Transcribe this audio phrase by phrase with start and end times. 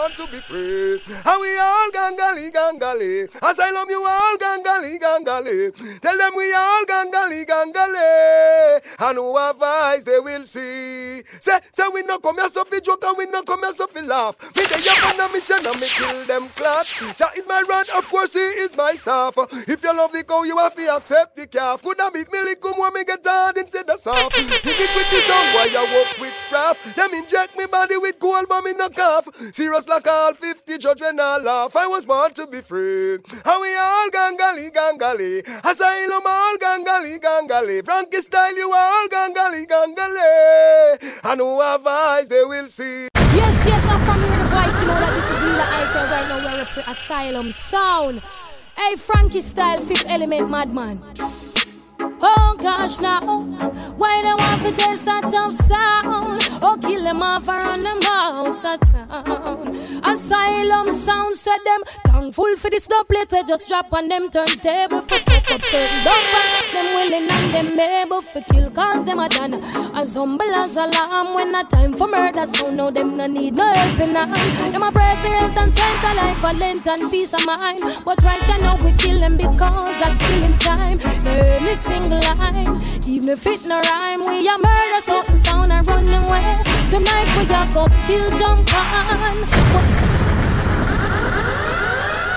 [0.00, 0.96] born to be free.
[1.12, 3.28] And we all gangali gangali.
[3.74, 6.00] love you all gangali gangali.
[6.00, 8.80] Tell them we all gangali gangali.
[8.98, 11.22] And who have eyes, they will see.
[11.40, 13.86] Say, say we no come here so fi joke and we no come here so
[13.86, 14.36] fi laugh.
[14.56, 16.86] Me they have on a mission and me kill them class.
[17.16, 19.34] Jah is my rod, of course he is my staff.
[19.68, 21.82] If you love the cow, you have to accept the calf.
[21.82, 24.36] Could have beat me come when me get hard instead of soft.
[24.36, 26.96] With the song, why you walk witchcraft?
[26.96, 29.28] Them inject me body with cold, but me no cough.
[29.52, 31.74] Serious like all 50 judge when I laugh.
[31.74, 33.18] I was born to be free.
[33.44, 35.42] How we all gangali gangali.
[35.64, 37.84] Asylum all gangali gangali.
[37.84, 41.20] Frankie style, you all gangali gangali.
[41.24, 43.08] And who have eyes, they will see.
[43.34, 44.80] Yes, yes, I'm from here, the voice.
[44.80, 46.38] You know that this is Lila Ike right now.
[46.38, 48.22] We're up to Asylum Sound.
[48.76, 51.02] Hey, Frankie style, fifth element, madman.
[52.22, 53.20] Oh gosh now,
[53.96, 56.40] why they want to test a tough sound?
[56.62, 59.74] Oh kill them off and run them out of town.
[60.04, 65.18] Asylum sound said them thankful for this doublet we just drop on them turntable for
[65.18, 69.54] fuck up certain dump them willing and them able for kill cause them a done
[69.94, 73.54] as humble as a lamb when a time for murder so no them no need
[73.54, 74.74] no helping hand.
[74.74, 77.80] Them a pray for health and strength a life for length and peace of mind,
[78.04, 80.98] but right now we kill them because I kill him time.
[81.26, 81.74] Every
[82.10, 86.56] single line, even if it no rhyme, we a murder something sound and run away.
[86.90, 89.44] Tonight we a go kill jump on.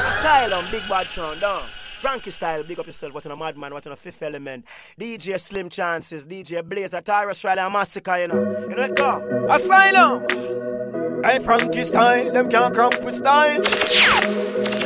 [0.07, 1.61] Asylum, big bad sound, down.
[1.61, 3.13] Frankie style, big up yourself.
[3.13, 4.65] What on a madman, what on a fifth element.
[4.99, 8.67] DJ Slim Chances, DJ Blaze, a Tyrus Rider, Massacre, you know.
[8.69, 9.47] You know it go.
[9.49, 11.23] Asylum!
[11.23, 13.61] Hey, Frankie style, them can't cramp with style.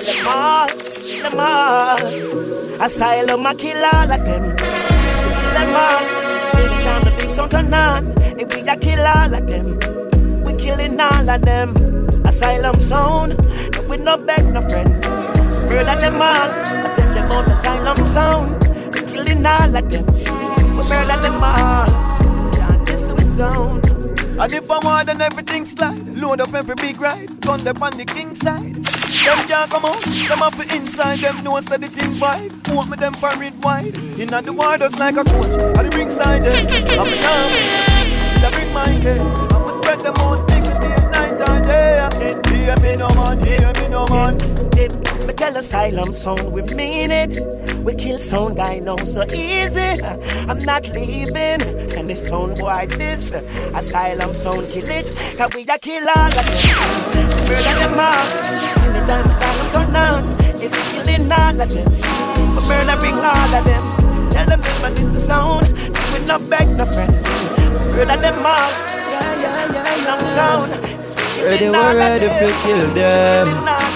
[0.06, 2.84] Them all, them all.
[2.84, 4.67] Asylum, I kill all of them.
[5.84, 6.06] All.
[6.60, 8.04] Anytime the big sound turn on,
[8.40, 9.68] if we a kill all of them.
[10.44, 11.70] We killing all of them.
[12.26, 13.34] Asylum sound,
[13.90, 14.92] we no beg no friend.
[15.70, 16.50] Murder them all.
[16.86, 18.48] I tell them about asylum sound.
[18.94, 20.06] We killing all of them.
[20.76, 21.88] We murder them all.
[22.56, 22.88] Can't.
[24.40, 27.98] And if I'm more than everything slide, load up every big ride, gun them on
[27.98, 28.87] the king side.
[29.28, 32.74] Them can't come out, them off the inside, them know say the thing vibe.
[32.74, 33.94] Want me them for it wide.
[34.18, 36.56] Inna the war just like a coach, at the ringside, yeah.
[36.96, 39.20] I'm a dance, I bring my cake.
[39.52, 40.47] I'ma spread them out,
[42.68, 44.36] Hear me no man, hear me no man.
[45.26, 47.40] Me tell asylum sound, we mean it.
[47.86, 50.04] We kill sound, I know so easy.
[50.50, 51.62] I'm not leaving.
[51.96, 55.06] And this sound boy, this asylum sound, kill it.
[55.38, 56.76] Cause we a kill all of them.
[57.48, 58.28] Murder them all.
[58.84, 60.28] Anytime asylum turn down,
[60.62, 61.90] if we killing all of them.
[62.52, 64.30] We murdering all of them.
[64.30, 64.62] Tell them
[64.94, 65.68] this the sound.
[66.12, 67.16] We not beg no friend.
[67.96, 68.97] Murder them all.
[71.44, 73.48] Ready, we ready for kill them.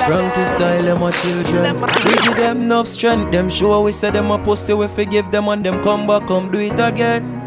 [0.06, 1.76] Frankie style, them a children.
[2.06, 3.32] We give them enough strength.
[3.32, 4.74] Them sure we say them a pussy.
[4.74, 7.42] We forgive them and them come back, come do it again.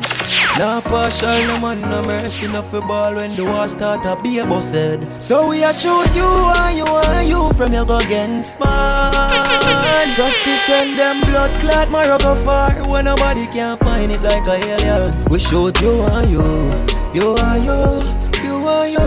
[0.59, 4.39] Nah partial, no man, no mercy, no for ball when the war start a be
[4.39, 5.05] a busted.
[5.21, 9.13] So we a shoot you and you and you from your against man.
[10.17, 14.55] Justice and them blood clot, my go far when nobody can find it like a
[14.55, 15.13] alien.
[15.29, 16.43] We shoot you and you,
[17.15, 17.81] you and you,
[18.43, 18.99] you and you.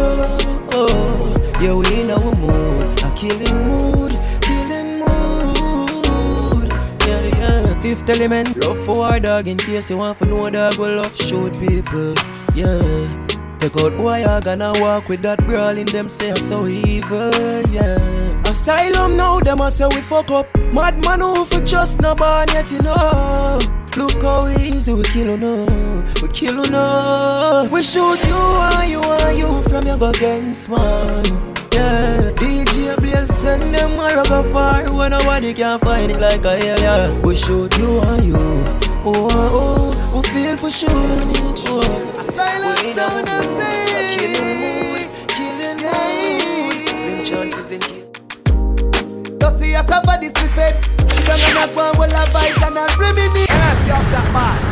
[0.71, 1.19] Oh,
[1.59, 6.69] we in our mood, a killing mood, killing mood.
[7.05, 7.81] Yeah, yeah.
[7.81, 11.15] Fifth element, love for our dog in case you want to know dog will love
[11.15, 12.13] shoot people.
[12.55, 13.27] Yeah.
[13.59, 17.31] Take out boy, I gonna walk with that brawl in them say I'm so evil,
[17.71, 18.41] yeah.
[18.45, 20.47] Asylum now, them a say we fuck up.
[20.71, 23.76] Madman who for just no born yet, you know.
[23.95, 27.65] Look how easy we kill you now, we kill you now.
[27.65, 31.25] We shoot you and you and you from your go against man.
[31.73, 36.53] Yeah, DJ Blaze send them a go far when nobody can find it like a
[36.53, 37.11] alien.
[37.23, 38.35] We shoot you and you,
[39.03, 40.89] oh oh, oh we feel for sure.
[40.91, 41.81] Oh.
[42.05, 43.77] Silence down mood,
[44.13, 46.89] killing mood, killing mood.
[46.89, 48.16] Slim chances in case.
[49.37, 50.75] Don't see a somebody slipping.
[51.07, 53.45] Sit down and a go and will a bite and a bring me me.
[53.49, 53.51] I
[53.83, 54.63] see up that boss.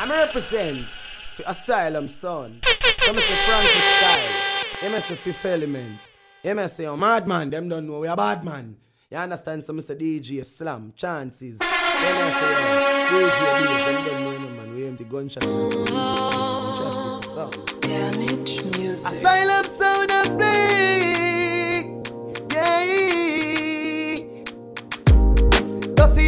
[0.00, 2.60] I'm represent for Asylum son.
[2.62, 4.90] Come say Frankie style.
[4.90, 5.98] Him say Fifth Element.
[6.42, 7.50] Him say a oh, madman.
[7.50, 8.76] Them don't know we a bad man.
[9.10, 9.62] You understand?
[9.64, 11.58] Some say DJ Slam chances.
[11.58, 12.54] Then I say
[13.12, 13.84] DJ Blaze.
[13.84, 14.74] Them don't know no man.
[14.74, 15.44] We empty gunshot.
[15.46, 17.80] and some Trust me, some sound.
[17.82, 19.12] Damage music.
[19.12, 19.91] Asylum sound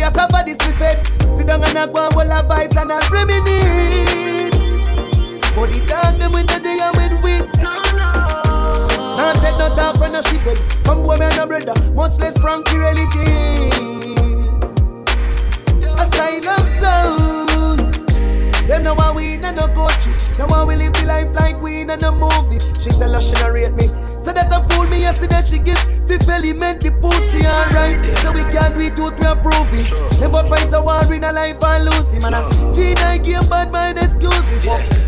[0.05, 0.55] Don't see a somebody.
[0.55, 4.55] Sit down and a go and roll a vibes and a reminisce.
[5.55, 7.33] But the dog them with the day and with we.
[9.17, 10.55] Can't take no talk from no shit eh.
[10.79, 13.71] some boy man no brother, much less Frankie reality.
[15.97, 17.94] Asylum sound.
[18.66, 20.08] Them know why we in a no coach.
[20.38, 22.58] Now why we live the life like we in a no movie.
[22.81, 23.88] She tell us she not rate me.
[24.25, 25.76] So that a fool me yesterday she give
[26.08, 28.00] fifth element the pussy alright.
[28.25, 29.84] So we can't it what we are proving.
[30.16, 32.25] Never fight the war in a life and lose him.
[32.25, 34.56] And a G9 game bad mind excuse me.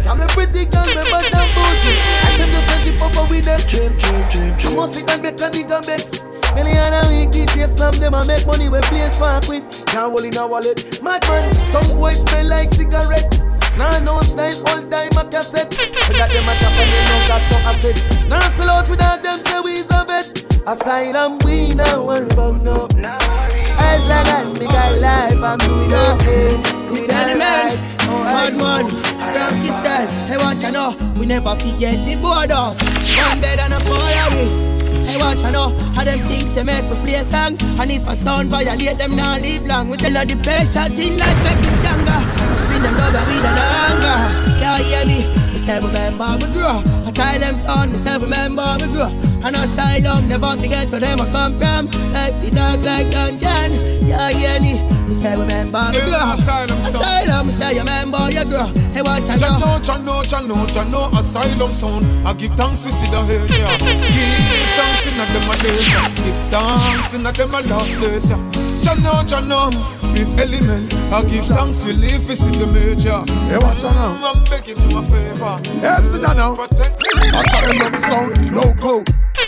[0.04, 1.96] Can we pretty girl me but I'm bougie.
[1.96, 3.60] I tell you to chip up with them.
[3.64, 4.72] Trip, trip, trip, trip.
[4.72, 6.35] I must can make a nigga bet.
[6.56, 9.60] Million a week, DJ slam them and make money when place for quit.
[9.92, 10.80] Can't hold in a wallet.
[11.04, 13.28] Mad man, some boys smell like cigarette.
[13.76, 15.68] Nah, no style, all time a cassette.
[15.68, 17.96] So that them a tap and they no got no asset.
[18.32, 20.32] Nah, sell out without them, say we is a vet.
[20.66, 22.88] Asylum, we not worry about no.
[23.04, 26.56] As long as me got life, I'm doing okay.
[26.88, 27.76] Good element,
[28.24, 28.88] bad man,
[29.36, 30.08] Frankie style.
[30.24, 32.80] Hey, watch I know, we never forget the borders.
[33.28, 34.75] One bed and a fall away.
[35.06, 37.56] Hey, watch I know how them things they make me play a song.
[37.80, 39.88] And if a sound violate them, not live long.
[39.88, 42.20] We tell her the patience in life make me stronger.
[42.58, 44.18] Spin them rubber with an anger.
[44.60, 45.18] Yeah, hear me?
[45.52, 46.82] We say remember we grow.
[47.06, 49.08] I tell them son, we say remember we grow.
[49.46, 51.86] An asylum, never forget where them I come from.
[52.12, 53.70] Life the dark like dungeon.
[54.08, 54.95] Yeah, hear me?
[55.06, 56.34] We say remember we grow.
[56.34, 57.00] Asylum, son.
[57.00, 58.66] Asylum, we say remember you grow.
[58.90, 59.78] Hey, watch I know.
[59.78, 62.04] Jano, Jano, Jano, Jano, asylum sound.
[62.26, 63.70] I give thanks we see the hurt, yeah.
[63.78, 66.08] Give thanks in a them a days, yeah.
[66.10, 68.38] Give thanks in a them a last days, yeah.
[68.82, 69.70] Jano, Jano,
[70.10, 70.92] fifth element.
[71.12, 73.22] I give thanks we live we see the major.
[73.46, 74.32] Hey, watch out now.
[74.34, 75.60] I'm begging you a favor.
[75.82, 76.56] Yes, sit down now.
[76.56, 76.98] Protect
[77.30, 79.04] Asylum sound, loco.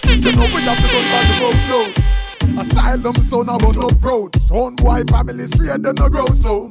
[0.06, 2.17] You know we have to go by the road, no.
[2.56, 4.34] Asylum sound about no road.
[4.50, 6.68] Own boy family straight them no grow so.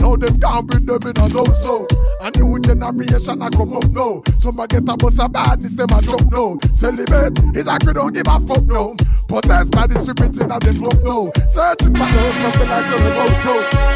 [0.00, 1.86] Now them can't bring them in a so so.
[2.22, 4.22] A new generation a come up now.
[4.38, 6.58] Some a get a bus of badness, them a drop now.
[6.72, 8.94] Celibate is like we don't give a fuck now.
[9.28, 11.30] Possessed by the spirit in a them club now.
[11.46, 13.90] Searching for love from the lights on the road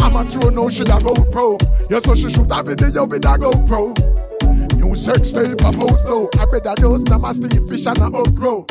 [0.00, 1.58] I'm a true no she a go pro.
[1.90, 3.92] Yeah, so she shoot a video with a GoPro.
[4.80, 6.28] New sex tape a post though.
[6.40, 8.66] I bet that those namaste fish and a upgrow.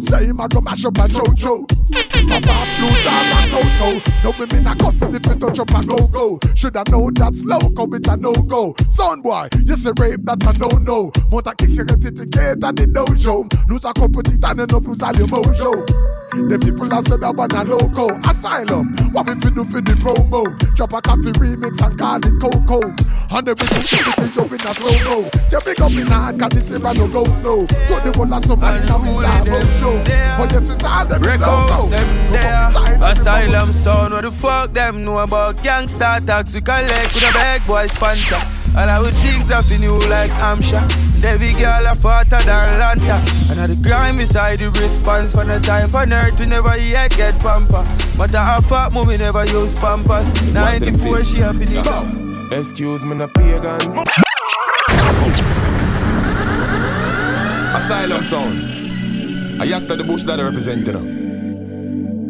[0.00, 2.05] Say him a go mash up a Jojo.
[2.24, 3.88] Papa blue stars and Toto.
[4.24, 6.38] No women a custody fit touch up a go go.
[6.54, 8.74] Shoulda know that's loco, it's a no go.
[8.88, 11.12] Son boy, you say rape that's a no no.
[11.30, 13.44] Mota kick your ticket and the dojo.
[13.68, 16.16] Lose a couple teeth and end up lose all your mojo.
[16.36, 18.12] The people that said one a loco.
[18.28, 20.44] Asylum, what we fi do for the promo?
[20.76, 22.92] Drop a coffee remix and call it Coco.
[23.32, 25.16] And then we do everything up in a slow mo.
[25.48, 27.64] You big up in a hard, cause this is a no go slow.
[27.64, 29.48] To the one that somebody now in that
[29.80, 29.96] show.
[30.36, 31.40] But yes, we start them Break
[32.06, 32.30] slow out go.
[32.30, 32.54] them Go there.
[32.54, 36.54] up beside them, Asylum sound, what the fuck them know about gangsta tax?
[36.54, 38.40] We collect with a big boy sponsor.
[38.76, 40.86] All our things have been new like Hampshire.
[41.24, 43.50] Every girl a fatter than Lanta.
[43.50, 45.32] And at the grime beside the response.
[45.32, 47.84] For the time on earth, we never yet get pamper.
[48.16, 50.30] But a fat move, we never use pampers.
[50.52, 52.52] 94, she happy nigga.
[52.52, 53.96] Excuse me, no pagans.
[57.74, 58.54] Asylum sound.
[59.60, 61.25] I asked the bush that I represent, you know.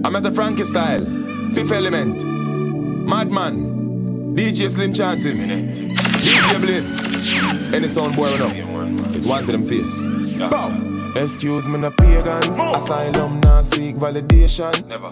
[0.05, 1.05] I'm as a Frankie style.
[1.53, 2.25] Fifth element.
[2.25, 4.35] Madman.
[4.37, 5.47] DJ Slim Chances.
[5.47, 7.33] DJ Bliss.
[7.73, 8.95] Any sound boy, know.
[9.15, 10.05] It's one to them face.
[10.37, 11.13] Bow.
[11.17, 12.49] Excuse me, no pagans.
[12.59, 14.87] Asylum, now seek validation.
[14.87, 15.11] Never.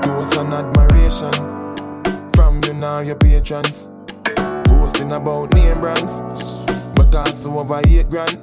[0.00, 1.32] Ghost and admiration.
[2.34, 3.88] From you now, your patrons.
[4.64, 6.22] Boasting about name brands.
[6.94, 8.38] Because over eight grand.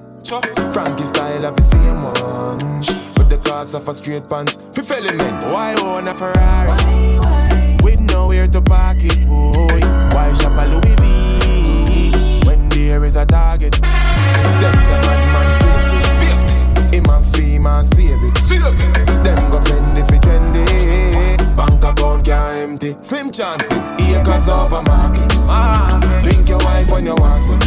[0.74, 3.11] Frankie style of the same one.
[3.32, 4.58] The cost of a straight pants.
[4.74, 5.46] Fifth element.
[5.54, 6.76] Why own a Ferrari?
[7.82, 9.80] With nowhere to park it, boy.
[10.14, 12.46] Why shop a Louis V?
[12.46, 13.80] When there is a target.
[13.82, 16.94] Them say madman face it.
[16.94, 18.36] Him a fee, man save it.
[19.24, 21.56] Them go fend if it trendy.
[21.56, 22.98] Bank account can't empty.
[23.00, 25.48] Slim chances, acres over markets.
[26.26, 27.64] Link your wife when you want it.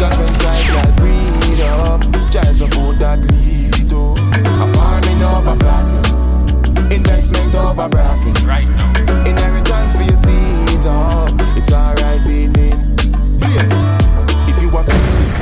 [0.00, 2.00] Got inside, girl, breathe up.
[2.32, 4.19] Child support that lead to
[5.22, 6.92] a farming over blasting.
[6.92, 8.42] Investment over profit.
[8.44, 8.92] Right now.
[9.26, 11.30] Inheritance for your seeds up.
[11.56, 12.80] It's alright being in.
[13.40, 13.72] Yes.
[14.48, 15.32] If you are feeling.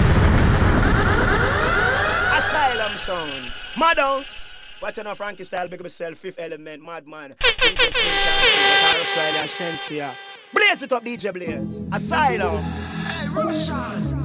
[2.38, 3.52] Asylum sound.
[3.78, 4.46] Madhouse.
[4.80, 7.32] Watching out Frankie style, big up yourself, fifth element, madman.
[7.40, 10.14] DJ Slim Chances, Carlos Riley, and Shensia.
[10.54, 11.82] Blaze it up, DJ Blaze.
[11.92, 12.62] Asylum.
[12.62, 14.24] Hey, Russian.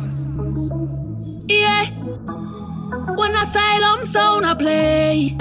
[1.47, 1.85] Yeah.
[2.93, 5.35] When asylum sound a play,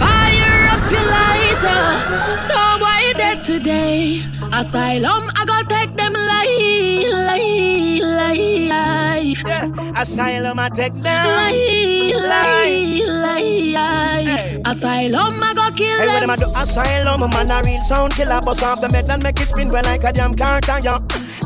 [0.00, 1.84] fire up your lighter.
[2.08, 4.22] Uh, so why they today.
[4.54, 9.34] Asylum, I gotta take them lie, lie, lie.
[9.46, 14.24] Yeah, asylum, I take them lie, lie, lie.
[14.24, 14.62] Hey.
[14.64, 16.30] Asylum, I go kill hey, them.
[16.58, 17.22] Hey, what am I do?
[17.22, 18.40] Asylum, man, a real sound killer.
[18.40, 20.98] Bust off the metal, make it spin well like a damn car tire.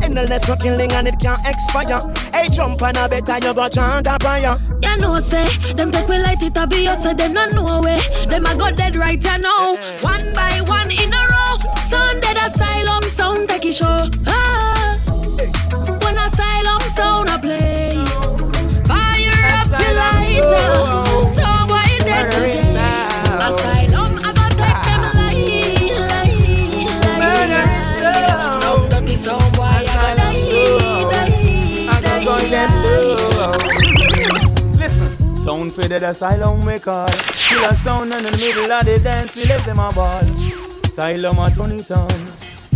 [0.02, 2.00] Endless so killing and it can't expire.
[2.32, 4.56] Hey, jump on a better, you go chant a prayer.
[4.82, 8.00] You know, say, them take me light it be you, say them not know way.
[8.26, 9.76] Them I got dead right now.
[10.00, 11.56] One by one in a row.
[11.76, 14.08] Sound dead asylum sound take it show.
[14.26, 14.71] Ah,
[35.72, 37.08] Sound faded asylum we call.
[37.08, 40.20] Kill a sound in the middle of the dance, we left them a ball.
[40.84, 42.26] Asylum a turn it on.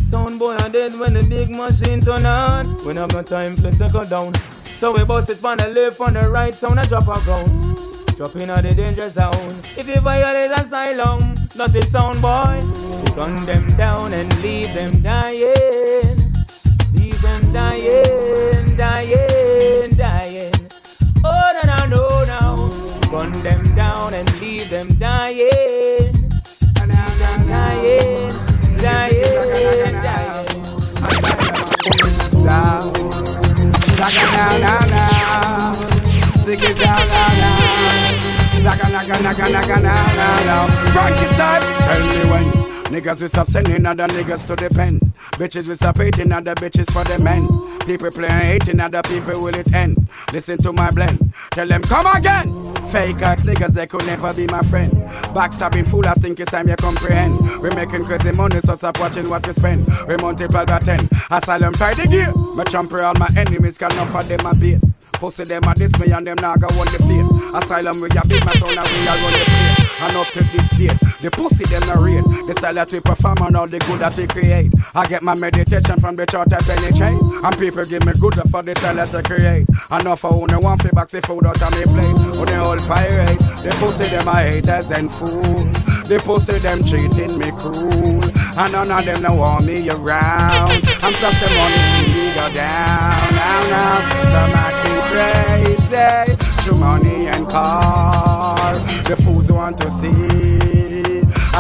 [0.01, 2.65] Sound boy are dead when the big machine turn on.
[2.87, 4.33] We have no time to circle down.
[4.65, 7.77] So we bust it from the left, from the right, sound a drop a ground.
[8.17, 9.53] Dropping on the danger zone.
[9.77, 12.65] If you violate asylum, not the sound boy.
[13.05, 16.17] We gun them down and leave them dying.
[16.97, 20.53] Leave them dying, dying, dying.
[21.25, 22.46] Oh no no no no.
[23.17, 26.13] Gun them down and leave them dying.
[26.75, 26.93] Dying,
[27.49, 28.29] dying,
[28.77, 30.03] dying.
[32.45, 32.77] Now.
[40.93, 41.63] Frankie style.
[41.63, 42.56] Tell me when.
[42.87, 45.01] Niggas we stop sending other niggas to the pen.
[45.39, 47.43] Bitches we stop hating other bitches for the men.
[47.83, 49.99] People playing hating other people will it end.
[50.33, 51.19] Listen to my blend.
[51.51, 52.47] Tell them come again.
[52.95, 54.93] Fake ass niggas they could never be my friend.
[55.35, 57.35] Backstabbing fool, I think it's time you comprehend.
[57.59, 59.87] We're making crazy money, so stop watching what we spend.
[60.07, 61.03] We multiply by ten.
[61.31, 62.31] Asylum try the gear.
[62.55, 64.79] My champion all my enemies can offer them a beat.
[65.19, 67.27] Pussy them a diss me and them go on the feet.
[67.51, 69.86] Asylum with your big my son and we all run the place.
[69.99, 70.93] And up to this state,
[71.25, 72.23] the pussy them real.
[72.45, 74.69] The style that we perform and all the good that we create.
[74.95, 77.17] I get my meditation from the chart that penetrate.
[77.17, 79.65] And people give me good for the style that I create.
[79.89, 82.19] Enough for only one fee back the food out of me plate.
[82.37, 85.57] On the whole pirate, the pussy them are haters and fool.
[86.05, 88.21] The pussy them treating me cruel.
[88.61, 90.77] And none of them don't want me around.
[91.01, 93.17] I'm just the money see me go down.
[93.33, 93.97] Now, now,
[94.29, 96.37] some acting crazy.
[96.63, 97.49] Through money and
[98.67, 98.75] car.
[99.07, 100.11] The fools want to see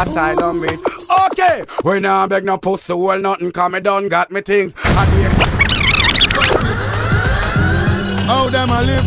[0.00, 0.80] asylum rich.
[1.26, 4.74] Okay, we now beg no pussy hole, nothing come me done, got me things.
[8.26, 9.06] How them a live?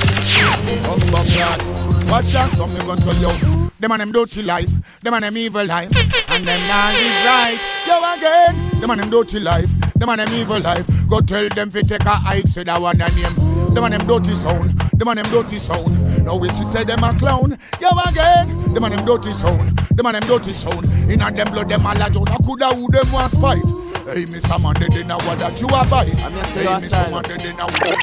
[2.10, 3.72] Watch out, some me gonna tell you.
[3.80, 5.90] Them and them dirty life, them and them evil life,
[6.32, 7.60] and them not live right.
[7.88, 10.86] Yo again, them and them dirty life, them and them evil life.
[11.08, 13.74] Go tell them fi take a hike, say that one a name.
[13.74, 14.64] Them and them dirty sound,
[15.00, 15.88] them and them dirty sound.
[16.30, 17.58] Now we she say them a clown.
[17.82, 19.62] Yo again, them and them dirty sound,
[19.98, 20.86] them and them dirty sound.
[21.10, 22.30] Inna them blood, them a lodge out.
[22.30, 23.66] I coulda who them want fight.
[24.06, 26.06] Hey, Miss Amanda, they did know what that you a buy.
[26.06, 27.98] Hey, Miss Amanda, they didn't know what.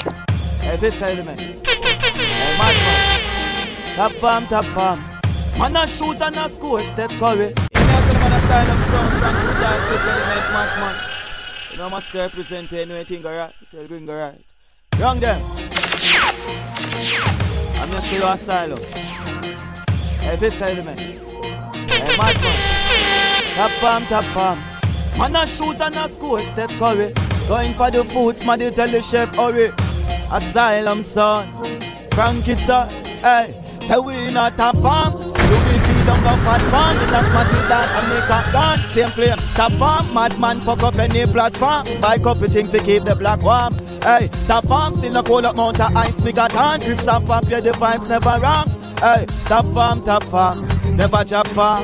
[0.66, 1.38] Every element.
[1.38, 2.98] Hey, madman.
[3.14, 4.98] Oh, top farm, top farm.
[5.62, 7.46] Man a shoot and a score, Steph Curry.
[7.46, 10.94] In there, so man a asylum sound from the start, fifth element, madman.
[11.70, 13.54] You know, must represent anything, alright?
[13.70, 14.42] Tell bring alright.
[14.98, 15.40] Young them.
[17.88, 18.78] I'm your asylum.
[20.20, 21.00] Hey, fifth element.
[21.00, 22.56] Hey, madman.
[23.54, 24.58] Top farm, top farm.
[25.18, 27.12] Man a shoot and a score, Steph Curry.
[27.48, 29.72] Going for the food, smaddy tell the chef, hurry.
[30.32, 31.48] Asylum son,
[32.10, 32.86] Frankie star,
[33.22, 33.48] hey.
[33.86, 36.96] Say we not a farm, you be feed on the fat farm.
[36.96, 38.78] It a smarty that and make a gun.
[38.78, 41.86] Same flame, top farm, madman fuck up any platform.
[42.00, 43.72] Buy couple things to keep the black warm.
[44.06, 46.24] Hey, top farm still a cold up mount of ice.
[46.24, 48.68] Me got hand grips top farm, yeah the vibes never wrong.
[49.00, 50.54] Hey, top farm, top farm,
[50.96, 51.82] never drop farm.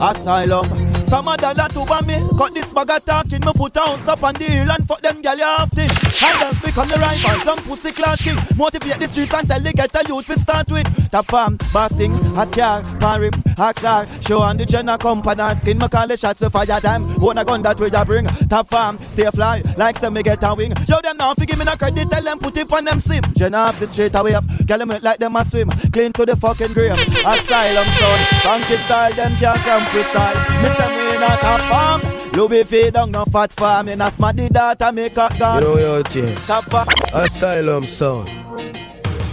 [0.00, 0.64] Asylum.
[1.12, 4.22] Some a dollar to buy me Cut this bag of talking Me put a house
[4.24, 5.36] on the hill And fuck them gal
[5.68, 9.60] thing I dance become the rival Some pussy class king Motivate the streets And tell
[9.60, 14.06] the get a youth We start with Top farm, bossing, hot car rim, hot star
[14.06, 17.44] Show on the general company Skin me call the shots We fire time Own a
[17.44, 20.72] gun that we ya bring Top farm, stay fly Like some me get a wing
[20.88, 23.22] Yo them now fi give me no credit Tell them put it on them sim
[23.34, 26.36] Jenna up the straight away up Gal them like them a swim Clean to the
[26.36, 31.58] fucking grave Asylum son Funky style Them can't come style Me say me not a
[31.70, 32.00] farm.
[32.32, 33.88] Louis V down no fat farm.
[33.88, 35.62] In a smarty data make a gun.
[35.62, 36.02] You know?
[36.46, 36.88] Top farm.
[37.14, 38.28] Asylum sound.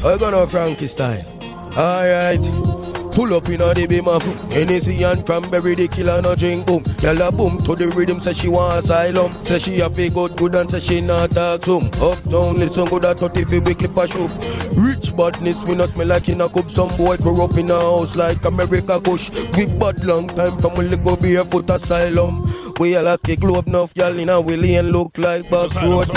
[0.05, 1.38] I gonna Frankie style.
[1.77, 2.79] Alright.
[3.19, 4.23] Pull up in a the beam of
[4.53, 6.83] Hennessy and cranberry, the killer no drink boom.
[7.01, 9.33] Girl a boom to the rhythm, say she want asylum.
[9.43, 11.89] Say she a feel good, good and say she not talk some.
[11.99, 14.31] Up down, listen good at 30 fi we clip a shoot.
[14.77, 16.69] Rich badness, we no smell like in a cup.
[16.71, 19.27] Some boy grow up in a house like America Kush.
[19.57, 22.45] We bad long time from we go barefoot asylum.
[22.79, 26.07] We all a kick globe enough, y'all in a willy and look like back road.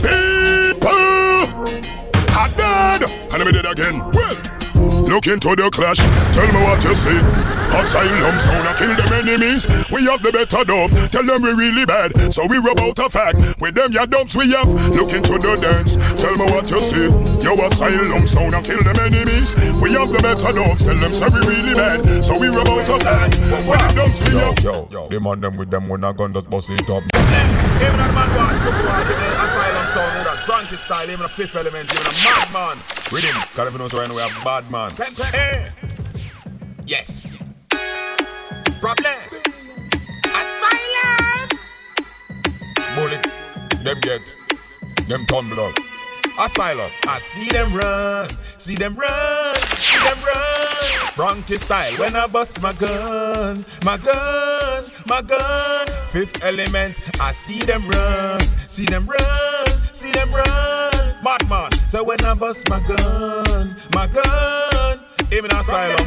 [0.00, 0.88] People
[2.32, 3.21] are dead.
[3.32, 3.98] And I'm dead again.
[4.12, 4.36] Well.
[5.12, 6.00] Look into the clash,
[6.32, 7.20] tell me what you see.
[7.72, 9.68] Asylum sound, I kill them enemies.
[9.92, 12.12] We have the better dub, tell them we really bad.
[12.32, 13.60] So we rub out a fact.
[13.60, 14.68] With them ya dumps we have.
[14.96, 17.08] Look into the dance, tell me what you see.
[17.44, 19.52] Yo, asylum sound, I kill them enemies.
[19.80, 22.00] We have the better dubs, tell them say we really bad.
[22.24, 23.40] So we rub out a fact.
[23.68, 24.56] With them dumps we have.
[24.64, 27.04] Yo, yo, them on them with them when I gun just bust it up.
[27.80, 29.04] Even a man one, so go on,
[29.44, 30.21] asylum sound,
[30.72, 32.12] with style, even a fifth element, even a
[32.48, 32.78] madman.
[33.12, 34.90] Rhythm, cause if you know so we have bad man.
[35.34, 35.70] Eh.
[36.86, 37.36] Yes.
[38.80, 39.20] Problem.
[40.24, 41.48] Asylum.
[42.96, 43.22] Bullet,
[43.84, 44.34] them get,
[45.08, 45.76] them tumble up.
[46.40, 46.90] Asylum.
[47.06, 50.72] I see them run, see them run, see them run.
[51.12, 55.86] Frankie style when I bust my gun, my gun, my gun.
[56.08, 56.98] Fifth element.
[57.20, 59.51] I see them run, see them run,
[60.02, 61.14] see them run.
[61.22, 61.70] Madman.
[61.88, 64.98] So when I bust my gun, my gun.
[65.30, 66.04] Even asylum.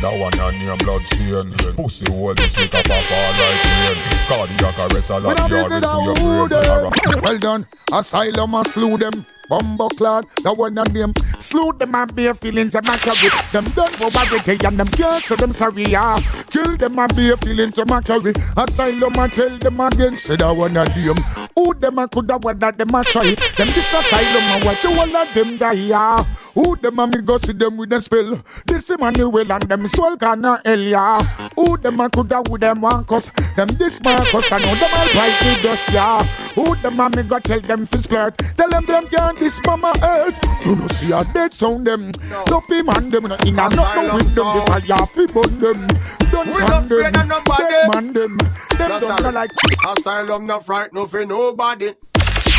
[0.00, 4.56] That one on name blood stain Pussy hole this lick up off all right rain
[4.56, 9.12] Cardiac arrest a lot the hardest to your brain Well done, asylum and slew them.
[9.50, 11.12] Bumbo clad, that one on them.
[11.40, 13.64] Slew them and bare feelings and matter with them.
[13.74, 16.20] Done for barricade and them girls, so them sorry, yeah.
[16.50, 20.52] Kill them and bare feelings and matter with asylum and tell them again, say that
[20.54, 21.16] one on them.
[21.56, 23.24] Who them and coulda weather them a try.
[23.24, 26.24] Them this asylum and watch you all of them die, yeah.
[26.54, 28.42] Who them and me go see them with a spell.
[28.66, 31.20] This Emmanuel and them swell kana uh, hell, yeah.
[31.54, 33.30] Who them and coulda with them one cause.
[33.56, 36.22] Them this Marcus, I know them all right with us, yeah.
[36.54, 38.56] Who them and me go tell them fi splurt.
[38.56, 40.34] Tell them them can't this mama earth.
[40.64, 42.10] You know see a dead sound them.
[42.46, 44.46] Dopey man them no in a no with them.
[44.50, 45.86] The fire fi burn them.
[46.30, 46.84] Don't We can not them.
[46.84, 47.64] afraid of nobody.
[47.64, 48.38] Dead man them.
[48.78, 49.50] Them don't like.
[49.96, 51.92] Asylum not no for nobody.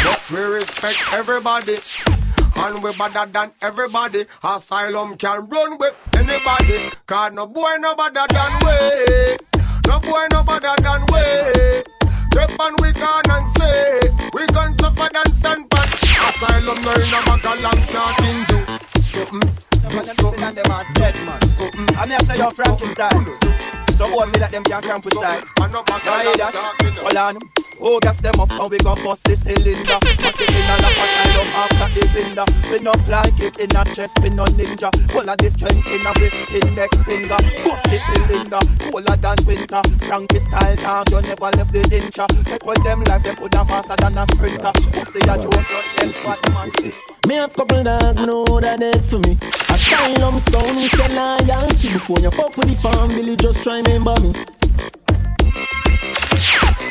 [0.03, 1.75] But we respect everybody.
[2.63, 4.25] And we better than everybody.
[4.43, 6.89] Asylum can run with anybody.
[7.05, 9.37] Cause no boy no better than we.
[9.87, 11.91] No boy no better than we.
[12.41, 13.99] Step and we can and say
[14.33, 18.57] We can suffer dance and pat Asylum no in a bag of long talking to
[19.81, 20.43] Something Something
[21.97, 23.37] I mean, after your Frankie style.
[23.91, 25.43] So what me like them can't camp with style.
[25.59, 26.53] I know bag Now of hear long that?
[26.53, 27.60] talking Hold on.
[27.83, 29.97] Oh, gas them up and we gon' bust the cylinder.
[30.21, 32.45] Put it in a lap asylum after the cinder.
[32.69, 34.93] We no fly kick in a chest, we no ninja.
[35.15, 37.41] All of this strength in a brick index finger.
[37.65, 39.81] Bust the cylinder, colder than winter.
[40.05, 42.25] Frankie style talk, you never left the incha.
[42.45, 44.71] Take all them life, them foot faster than a sprinter.
[44.93, 45.65] Pussy a joke,
[45.97, 46.69] them squat man.
[47.27, 49.33] Me have couple dog, know that dead for me.
[49.73, 51.89] Asylum sound, we say loyalty.
[51.97, 54.37] Before you fuck with the family, just try remember me.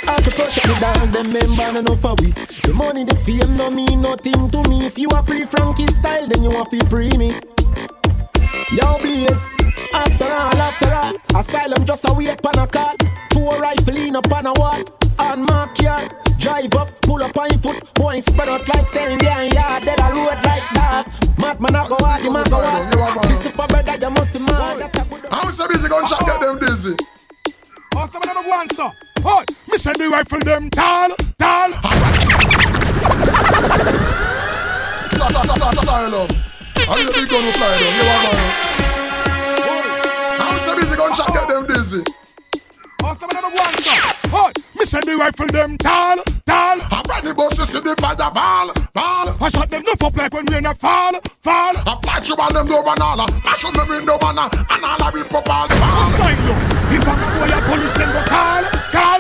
[0.07, 2.31] I have to protect the dog, them member no for we.
[2.63, 4.87] The money, the fame, no mean nothing to me.
[4.87, 7.39] If you are pre-Frankie style, then you want to pre me.
[8.71, 9.57] Yo, Blaze,
[9.95, 12.95] after all, after all, asylum just a wait pan a call.
[13.33, 14.83] Four rifle in up on a wall,
[15.19, 16.13] on mark yard.
[16.39, 20.01] Drive up, pull up on your foot, boy spread out like saying yeah, yeah, dead
[20.01, 21.05] a road like that.
[21.37, 23.29] Madman a go hard, the man go hard.
[23.29, 25.29] Listen for brother, you must be mad.
[25.31, 26.97] I'm so busy gun shot get them dizzy.
[27.95, 29.10] Oh, some of them go answer.
[29.25, 31.71] Oh, me send the rifle them tall, tall.
[35.71, 36.29] Asylum.
[36.89, 37.93] I need a big gun to fly down.
[37.95, 38.51] You want one?
[40.41, 42.03] I'm so busy gun shot get them dizzy.
[43.01, 43.97] Them go answer.
[44.33, 46.79] Oh, me send the rifle them tall, tall.
[46.91, 49.37] I'm ready, boss, to see the fire ball, ball.
[49.41, 51.75] I shot them no up like when we in a fall, fall.
[51.77, 53.21] I fly through all them door all.
[53.21, 54.39] I shoot the window all.
[54.39, 56.09] And all I rip up all the ball.
[56.13, 56.59] Asylum.
[56.93, 58.65] If I'm a boy, a police them go call.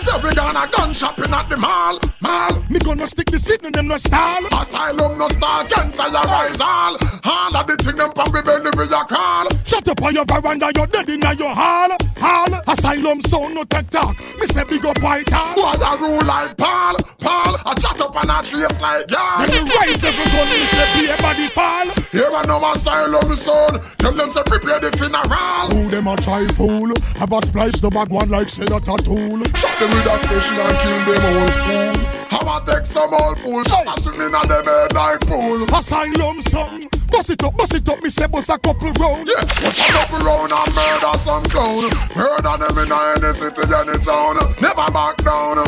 [0.01, 2.65] So we gonna gun shopping at the mall, mall.
[2.71, 4.41] Me gonna stick the signal them no stall.
[4.49, 6.97] Asylum no star, can't terrorize all.
[7.23, 9.45] All of the thing them pump we belly with a call.
[9.69, 12.49] Shut up on your veranda, you're dead in your hall, hall.
[12.67, 14.17] Asylum sound no tech talk.
[14.41, 15.53] Me say big up white hall.
[15.53, 17.61] Boy, I rule like Paul, Paul.
[17.61, 19.45] I chat up and I trace like y'all.
[19.45, 21.93] When you rise every gun, me say be a body fall.
[22.12, 23.79] Here I know my asylum son.
[23.99, 25.70] Tell them to prepare the funeral.
[25.70, 26.90] Who them a try fool?
[27.23, 29.38] Have a splice the bag one like say that a tool.
[29.55, 31.94] Shot them with a special and kill them old school.
[32.35, 35.62] How I take some old fool, shot a swimming at them head like pool.
[35.70, 39.31] Asylum song, Bust it up, bust it up, me say bust a couple round.
[39.31, 41.90] Yeah, bust a couple round and murder some clown.
[42.18, 44.35] Murder them in any city, any town.
[44.59, 45.62] Never back down.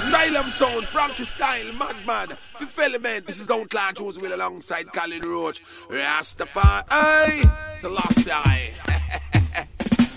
[0.00, 3.26] Asylum Sound, Frankie Style, Madman, Fifth Element.
[3.26, 7.44] This is Outlaw Jones with alongside Colin Roach, Rastafari,
[7.76, 8.72] Selassie.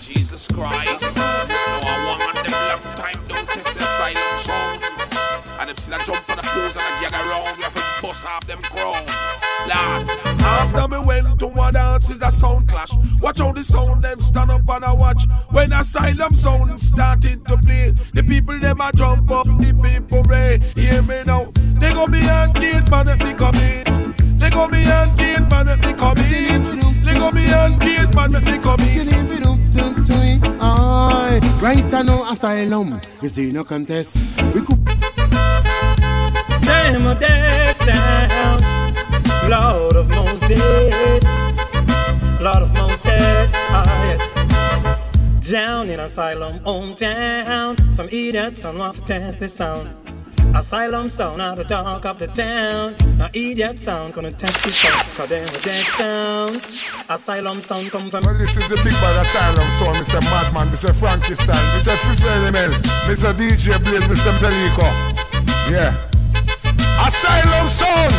[0.00, 1.18] Jesus Christ.
[1.18, 5.03] No, I want them long time, don't test Asylum Sound.
[5.64, 8.02] And if still a jump for the pose and a gag around, we have to
[8.02, 9.00] bust off them crown.
[9.64, 10.10] Lord,
[10.44, 12.90] after me went to one dance is a sound clash.
[13.22, 15.22] Watch how the sound them stand up and a watch.
[15.52, 20.60] When asylum sound started to play, the people them a jump up, the people ray.
[20.76, 21.50] Hear me now.
[21.80, 24.36] They go be and kill man if me come in.
[24.36, 26.60] They go be and kill man if me come in.
[27.08, 29.14] They go be and kill man if me come in.
[31.64, 34.28] Right now asylum is in no contest.
[34.54, 34.84] We could
[36.64, 38.64] Death sound,
[39.48, 41.22] Lord of Moses,
[42.40, 45.50] Lord of Moses, ah yes.
[45.50, 49.90] Down in asylum hometown, some idiots on off test the sound.
[50.56, 52.96] Asylum sound out the dark of the town.
[53.18, 56.56] Now idiot sound gonna test the sound, cause them a dead sound.
[57.10, 59.98] Asylum sound come from Well, this is the big bad asylum sound.
[59.98, 60.20] Mr.
[60.30, 60.94] Madman, Mr.
[60.94, 61.96] Frankie Style, Mr.
[61.98, 62.74] Fifth Element,
[63.06, 63.32] Mr.
[63.34, 64.32] DJ Blaze, Mr.
[64.40, 64.88] Pelico.
[65.70, 66.13] Yeah.
[67.24, 68.12] Asylum sound.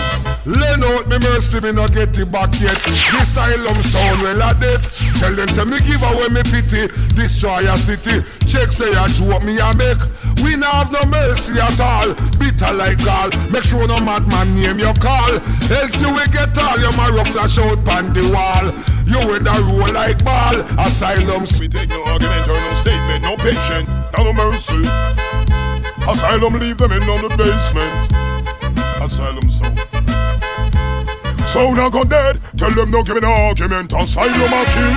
[0.45, 2.73] Lend out me mercy, me not get it back yet.
[2.73, 4.81] The asylum sound, well I did.
[5.21, 6.89] Tell them say me give away me pity.
[7.13, 8.25] Destroy a city.
[8.49, 10.01] Check say I what me a make.
[10.41, 12.17] We not have no mercy at all.
[12.41, 13.29] Bitter like gall.
[13.53, 15.37] Make sure no madman name your call.
[15.69, 18.65] Else you will get all your marrow flash out pan the wall.
[19.05, 20.65] You with a roll like ball.
[20.81, 21.45] Asylum.
[21.61, 23.85] We take no argument or no statement, no patient,
[24.17, 24.81] no mercy.
[26.09, 28.24] Asylum, leave them in on the basement.
[29.05, 29.63] Asylum, so.
[31.45, 33.93] So now go dead, tell them no give an argument.
[33.93, 34.95] Asylum a kill,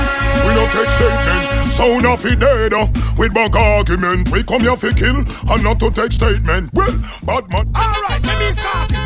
[0.48, 1.72] we no take statement.
[1.72, 2.86] So now fi dead, uh,
[3.18, 4.30] with bug argument.
[4.30, 6.72] We come here fi kill, and not to take statement.
[6.72, 7.68] Well, bad man.
[7.76, 8.98] Alright, let me start it.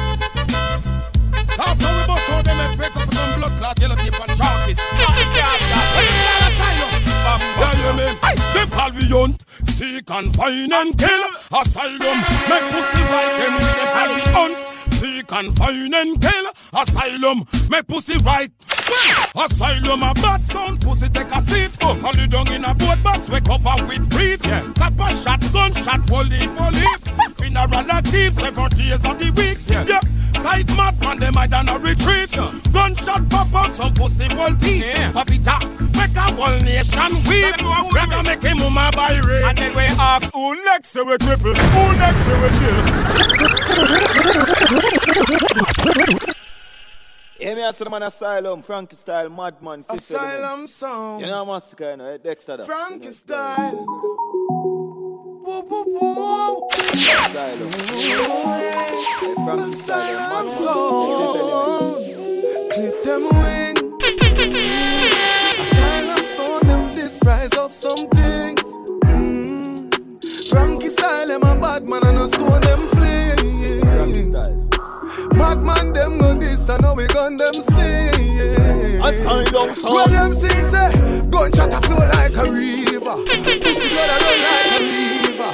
[1.59, 4.79] After we bust all them effects of some blood clot, yellow tape and chalk it.
[4.79, 5.33] Yeah,
[7.75, 8.15] you mean?
[8.55, 11.23] Them call we hunt, seek and find and kill.
[11.61, 13.83] Asylum, make pussy right, them with
[14.15, 14.73] we hunt.
[15.03, 16.47] Seek and find and kill.
[16.73, 18.49] Asylum, make pussy right.
[19.35, 21.77] Asylum a bad sound, pussy take a seat.
[21.83, 24.45] Oh, holly down in a boat box, we cover with breed.
[24.47, 24.63] Yeah.
[24.75, 26.87] Tap a shot, gunshot, wally, wally.
[27.35, 29.59] Funeral a keep seven days of the week.
[29.67, 29.85] Yeah.
[29.89, 30.39] yeah.
[30.39, 32.31] Side madman, them I done a retreat.
[32.73, 34.87] Gunshot pop out, some pussy wall teeth.
[34.87, 35.11] Yeah.
[35.11, 35.67] Pop it off,
[35.99, 37.59] make a whole nation weep.
[37.91, 39.47] Reckon make him mama by rape.
[39.47, 41.59] And then we ask, who next say we cripple?
[41.59, 43.42] Who next say we kill?
[47.43, 51.21] Yeah, me ask man Asylum, Frankie Style, Madman, Asylum sound.
[51.21, 52.65] You know Massacre, you know, eh, Dexter.
[52.65, 53.85] Frankie style.
[55.45, 56.69] Woo, woo, woo.
[56.71, 57.69] Asylum.
[59.19, 61.97] Hey, Frankie Style, Madman, sound.
[62.73, 63.77] Clip them wing.
[65.63, 68.63] Asylum sound them this rise up some things.
[69.07, 70.49] Mm.
[70.49, 72.79] Frankie style them a bad man and a stone them fling.
[72.79, 72.92] Frankie Style.
[75.43, 79.03] Madman them go this and now we gun them sing.
[79.03, 79.95] Asylum sound.
[79.95, 80.93] What them sing say?
[81.31, 83.17] Gunshot a flow like a river.
[83.59, 85.51] Pussy blood a run like a river.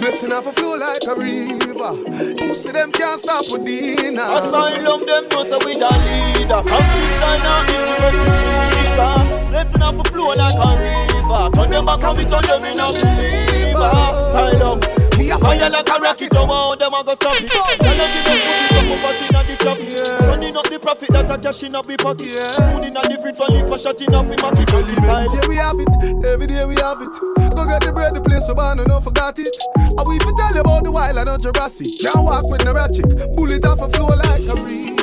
[0.00, 1.92] Blessing off a flow like a river.
[2.38, 4.22] Pussy them can't stop with dinner.
[4.22, 6.62] Asylum, them know so we the leader.
[6.62, 9.14] Frankie Style now interesting shooter.
[9.52, 11.50] Let's not for flow like a river.
[11.54, 13.90] Turn them back and we turn them in a believer.
[14.22, 15.01] Asylum.
[15.22, 17.46] Me a Fire like a rocket, no one them a go stop it.
[17.54, 17.94] Y'all give
[18.26, 19.94] them pussy some of it inna the traffic.
[20.26, 22.26] Running up the profit that a cash in up the pocket.
[22.74, 24.66] Food inna the fridge, one lip a shot in up the market.
[24.66, 24.98] Every
[25.30, 27.14] day we have it, every day we have it.
[27.54, 29.54] Go get the bread, the place so bad, no don't forget it.
[29.94, 32.02] I will even tell you about the wild and not Jurassic.
[32.02, 33.06] Can't walk with no ratchet,
[33.38, 34.98] bullet off a flow like a reed.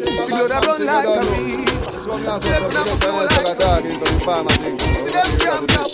[0.00, 1.68] Pussy blood a run like a reed.
[2.40, 4.00] Just now a flow like a reed.
[4.00, 5.92] Pussy them can't stop.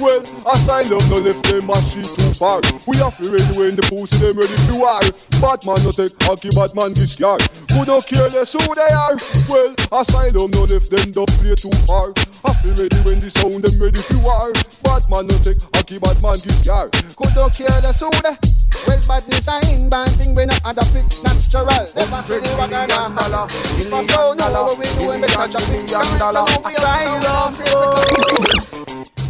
[0.00, 2.64] Well, i asylum no left them a shit too far.
[2.88, 4.96] We have to ready when the pussy them ready to war.
[5.44, 7.44] Batman no take hockey, Batman this yard.
[7.76, 9.12] Who don't care less who they are.
[9.52, 12.16] Well, asylum no left them don't play too far.
[12.48, 14.48] Have to ready when the sound them ready to war.
[14.80, 16.96] Batman no take hockey, Batman this yard.
[17.20, 18.40] Could don't care less who they.
[18.88, 21.68] Well, badness design, bad thing we not other pick natural.
[21.68, 23.44] Never see the wagon dollar.
[23.76, 26.48] If I so know what we do when they catch a million dollar.
[26.48, 27.20] Asylum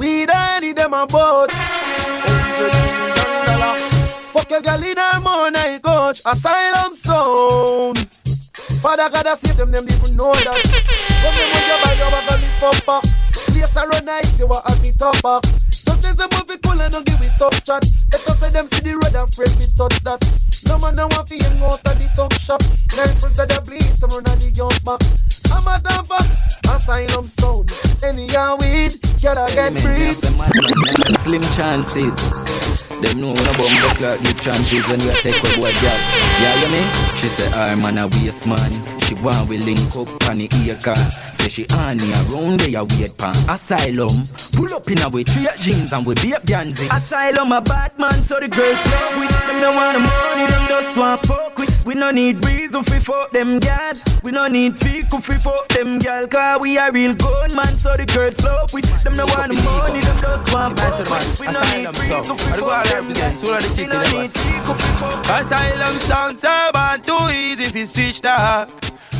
[0.00, 1.52] We don't need them a boat.
[4.32, 6.22] Fuck your girl in her money coach.
[6.24, 7.98] Asylum Sound.
[8.80, 10.56] Father God, I save them, them even know that.
[11.20, 13.04] Come them when you buy your bag lift up back.
[13.52, 15.44] Place a run nice, you want have it up back.
[15.70, 17.84] Sometimes them move it cool and don't give it tough chat.
[18.10, 20.49] Let us say them see the road and afraid we touch that.
[20.66, 22.62] No man don't want hang out of the talk shop.
[22.96, 25.00] Nine front of the bleed, some run on the young back.
[25.52, 26.22] I'm a damper,
[26.74, 27.70] asylum sound.
[28.02, 30.08] Any young weed, gotta get free.
[31.18, 32.89] Slim chances.
[33.00, 35.98] Them know when a bum bumbo clock give chances when you take a boy girl.
[36.40, 36.82] Yeah, you me?
[37.16, 38.70] She say, I'm man a waste man.
[39.00, 40.96] She want we link up on the ear car.
[41.32, 43.34] Say she on me around there, wait pan.
[43.48, 44.12] Asylum.
[44.52, 46.92] Pull up in a way, three jeans and we be up Ganzi.
[46.92, 49.60] Asylum a bad man, so the girls love with them.
[49.64, 51.72] Don't want the money, them just want fuck with.
[51.86, 53.94] We no need reason fi fuck them gal.
[54.22, 56.28] We no need fickle fi fuck them gal.
[56.28, 59.16] Cause we are real good man, so the girls love with them.
[59.16, 61.40] Don't want the money, them just want fuck with.
[61.40, 65.24] We no need reason fi fuck no need fickle fi fuck.
[65.30, 68.68] Asylum sound so bad, too easy fi switch that.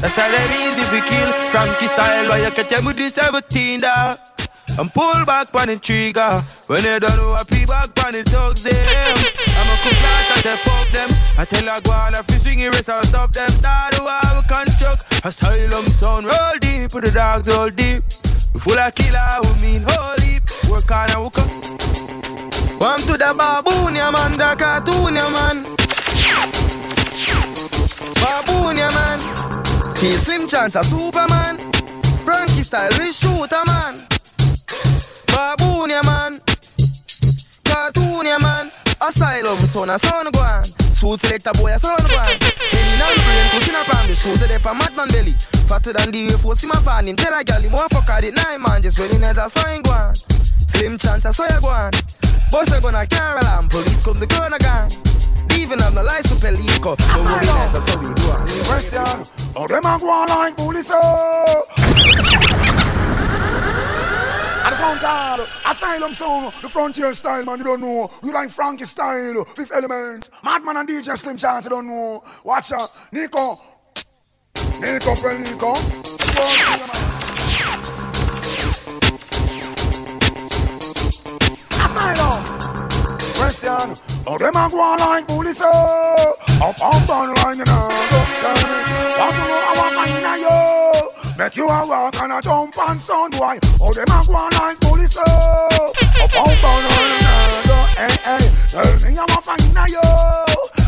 [0.01, 1.31] That's how them easy fi kill.
[1.51, 4.17] Frankie style, why you catch them with the 17 da.
[4.79, 6.43] And pull back on the trigger.
[6.67, 10.31] When they don't know I pee back on the thugs them I'm a cook like
[10.31, 11.11] I say fuck them.
[11.39, 13.51] I tell go on if you swing it, I'll stop them.
[13.63, 15.11] That do how we construct.
[15.25, 18.03] Asylum sound roll deep Put the dogs roll deep.
[18.63, 19.85] Full of killer, we mean
[20.23, 22.50] heap Work on and work up
[22.81, 25.65] One to the baboon, yeah man, the cartoon, yeah man
[28.21, 29.21] Baboon, yeah man
[29.97, 31.59] Feel Slim Chance a Superman
[32.25, 34.11] Frankie style, we shoot a man
[35.41, 36.41] Baboon, yeah, man.
[37.65, 38.71] Cartoon, yeah, man.
[39.01, 40.65] Asylum, son, a son, go on.
[40.65, 42.29] Suit selector, boy, a son, go on.
[42.29, 45.33] Any now, brain, pushing up on the shoes, they pa madman belly.
[45.69, 47.17] Fatter than the force, him a fan him.
[47.17, 49.49] Tell a gal, him want fuck at it, nine man, just when he needs a
[49.49, 50.15] son, go on.
[50.15, 51.93] Slim chance, I saw you go on.
[52.51, 54.91] Boss, are gonna carry alarm, police come, the gun again.
[55.57, 56.97] Even have the license for liquor.
[56.99, 58.31] But we be nice, that's how we do.
[58.67, 59.25] Question.
[59.55, 61.65] Oh, them a go on like police, oh.
[64.63, 68.11] And the sound called Asylum Sound, the frontier style, man, you don't know.
[68.23, 72.23] You like Frankie style, Fifth Element, Madman and DJ Slim Chance, you don't know.
[72.45, 73.61] Watch out, Nico.
[74.81, 77.00] Nico, well,
[83.51, 83.99] Question.
[84.29, 86.39] Oh, them a go on like police, oh.
[86.63, 87.91] Up, up, down, line, you know.
[88.39, 90.07] Tell me, you know, I want my
[90.39, 91.35] yo.
[91.35, 93.59] Make you a walk and a jump and sound boy.
[93.83, 95.91] Oh, them a go on like police, oh.
[96.23, 97.83] Up, up, down, line, you know.
[97.99, 99.59] Hey, hey, tell me I'm a fine
[99.91, 100.07] yo.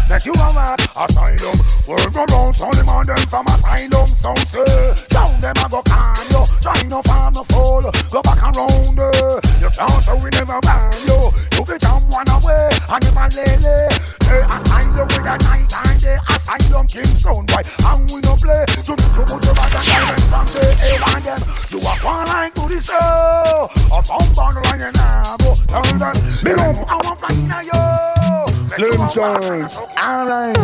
[0.07, 1.59] Make you a walk asylum.
[1.91, 4.07] Work around, sound them on them from asylum.
[4.07, 6.47] Sound say, sound them a go can yo.
[6.63, 7.91] Try no farm no fall.
[8.07, 9.42] Go back around, uh.
[9.63, 11.31] You can't so we never ban yo.
[11.55, 13.95] You fi jump one away and them a lele.
[14.27, 16.19] Hey, asylum with a night and day.
[16.35, 17.63] Asylum king sound boy.
[17.87, 18.67] And we no play.
[18.83, 21.39] So make you put your back and diamond from the hey and them.
[21.71, 23.71] You a one line to the show.
[23.87, 25.55] A bump on the line and now go.
[25.71, 28.67] Tell them, big up, I want flying now yo.
[28.67, 29.79] Slim chance.
[29.95, 30.59] Alright,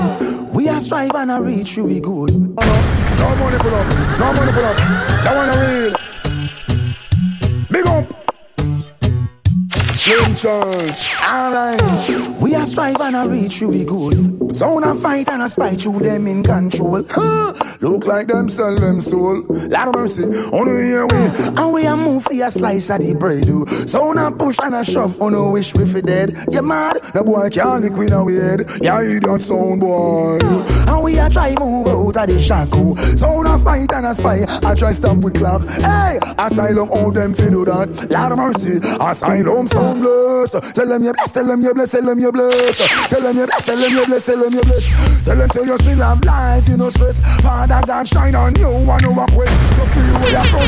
[0.51, 2.35] we are strive and I reach you we good.
[2.35, 3.15] Uh-huh.
[3.15, 3.87] No money pull up,
[4.19, 4.77] no money pull up.
[5.23, 5.95] That one a real.
[7.71, 8.18] Big up.
[10.09, 11.19] Slim.
[11.23, 11.83] Alright,
[12.41, 14.57] we are strive and I reach you we good.
[14.57, 17.05] Zone a fight and I spite you them in control.
[17.11, 17.53] Huh.
[17.81, 19.43] Look like them sell them soul.
[19.47, 21.17] Lord of mercy, only here we.
[21.59, 23.45] And we a move for a slice of the bread.
[23.69, 26.31] Zone a push and a shove, on no wish we fi dead.
[26.53, 26.97] You mad?
[27.13, 28.65] The boy can't lick with a weird.
[28.81, 30.39] Yeah, idiot sound boy.
[30.89, 32.97] And we a try move out of the shackle.
[32.97, 34.41] Zone a fight and a spy.
[34.65, 35.69] I try stamp with clock.
[35.69, 38.09] Hey, asylum, all them fi do that.
[38.09, 40.53] Lord of mercy, asylum sound bless.
[40.73, 43.09] Tell them you bless, tell them you bless, tell them you bless.
[43.09, 45.23] Tell them you bless, tell them you bless, tell them you bless.
[45.23, 47.21] Tell them say you still have life, you no stress.
[47.43, 49.77] Father God shine on you, one over quest.
[49.77, 50.63] So kill you with your soul.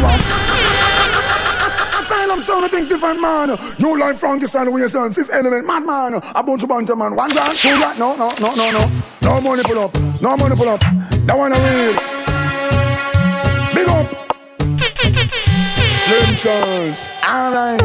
[2.01, 3.57] Asylum sound of things different, man.
[3.79, 6.15] You like Frankie style with your son, fifth element, mad man.
[6.15, 7.15] A bunch of banter, man.
[7.15, 7.99] One grand, two grand.
[7.99, 8.91] No, no, no, no, no.
[9.23, 10.81] No money pull up, no money pull up.
[10.81, 11.95] That one a real.
[13.75, 14.07] Big up.
[16.01, 17.09] Slim chance.
[17.23, 17.81] Alright,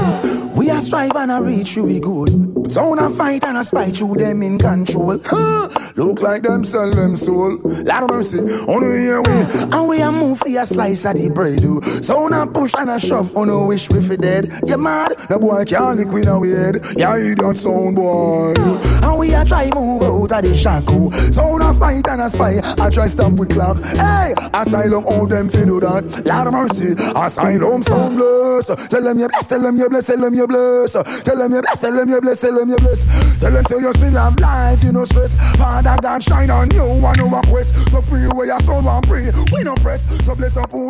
[0.56, 2.46] we are strive and I reach you we good.
[2.72, 5.18] Zone a fight and I spite you them in control.
[5.96, 7.58] Look like them sell them soul.
[7.64, 9.32] Lord of mercy, only here we.
[9.72, 11.60] And we a move for a slice of the bread.
[11.64, 11.80] Oh.
[11.80, 11.88] do.
[12.04, 14.52] Zone a push and a shove, on no wish we fi dead.
[14.68, 15.12] You mad?
[15.30, 16.82] The boy can't lick with a weird.
[16.98, 18.54] Yeah, idiot sound boy.
[18.58, 21.10] And we a try move out of the shackle.
[21.14, 21.32] Oh.
[21.32, 22.60] Sound a fight and a spy.
[22.82, 23.78] I try stamp with clock.
[23.84, 26.04] Hey, asylum, all them fi do that.
[26.26, 28.68] Lord of mercy, asylum sound bless.
[28.90, 30.94] Tell them you bless, tell them you bless, tell them you bless.
[30.94, 31.24] bless.
[31.24, 33.38] Tell them you bless, tell them you bless, tell them you bless.
[33.38, 35.36] Tell them say you still have life, you no stress.
[35.58, 37.90] Father God shine on you, one over quest.
[37.90, 39.32] So pray where your soul want pray.
[39.52, 40.90] We no press, so bless up who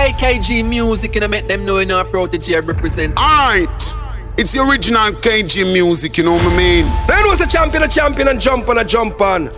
[0.00, 3.18] AKG music and I make them know in our protege represent.
[3.18, 3.94] Alright.
[4.38, 6.84] It's the original KG music, you know what I mean?
[7.06, 9.48] Then was a champion, a champion, and jump on, a jump on.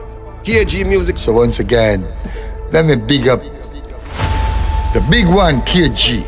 [0.42, 1.18] KG music.
[1.18, 2.02] So once again,
[2.72, 3.40] let me big up
[4.92, 6.22] the big one, KG.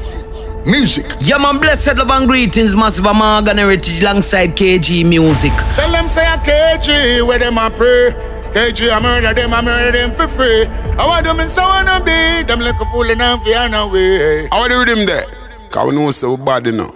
[0.66, 1.04] Music.
[1.20, 5.52] Yeah, man, blessed love and greetings, massive Amalgam heritage alongside KG Music.
[5.76, 8.14] Tell them say a KG where them a pray.
[8.54, 10.64] KG I murder them, I murder them for free.
[10.64, 13.88] I want them in so wanna be, them like a fool and I'm fear no
[13.88, 14.48] way.
[14.50, 15.24] I want to read them there.
[15.70, 16.94] Cause we know so bad enough.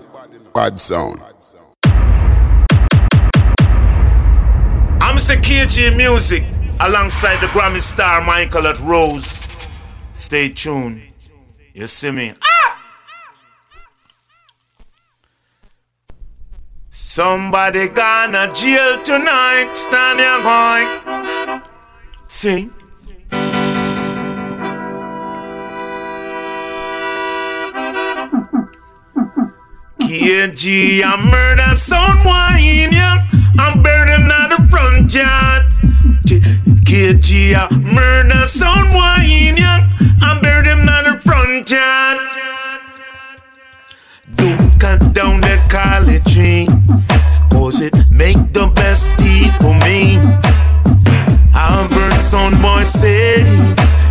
[0.55, 1.21] Bad sound.
[5.03, 5.37] I'm Mr.
[5.37, 6.45] KG Music
[6.81, 9.45] alongside the Grammy star Michael at Rose.
[10.15, 11.08] Stay tuned.
[11.79, 12.33] You see me?
[12.43, 12.83] Ah!
[16.91, 19.71] Somebody gonna jail tonight.
[19.75, 21.63] Stand your going.
[22.27, 22.71] Sing.
[30.01, 32.59] KG, I murder someone,
[32.91, 33.23] yeah.
[33.57, 35.68] I'm burning at the front yard.
[36.85, 39.25] KG, I murder someone,
[39.57, 39.89] yeah.
[40.23, 42.19] I'm burning at the front yard.
[44.37, 46.67] Don't cut down the college tree,
[47.51, 50.19] cause it make the best tea for me.
[51.55, 53.43] I've heard some boy say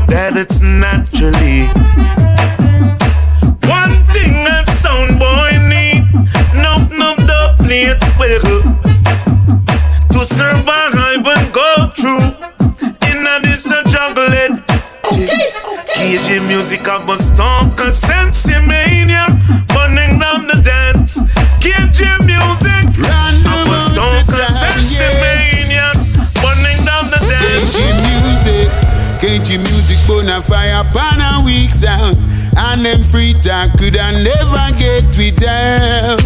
[0.07, 1.67] that it's naturally.
[3.67, 6.03] One thing that sound boy need,
[6.61, 8.61] no, no, the plate wiggle
[10.13, 10.93] to survive
[11.27, 11.66] and go
[11.97, 12.29] through.
[13.09, 14.53] In a this a jungle it.
[15.97, 19.25] KG music I was stalk and sense mania,
[19.73, 21.17] burning down the dance.
[21.57, 23.33] KG music, I
[23.65, 25.89] was stalk and sense mania,
[26.37, 27.73] burning down the dance.
[27.73, 28.69] KG music,
[29.17, 32.15] KG music, bonafire, pan a weak sound.
[32.57, 36.21] And them free talk could I never get we down.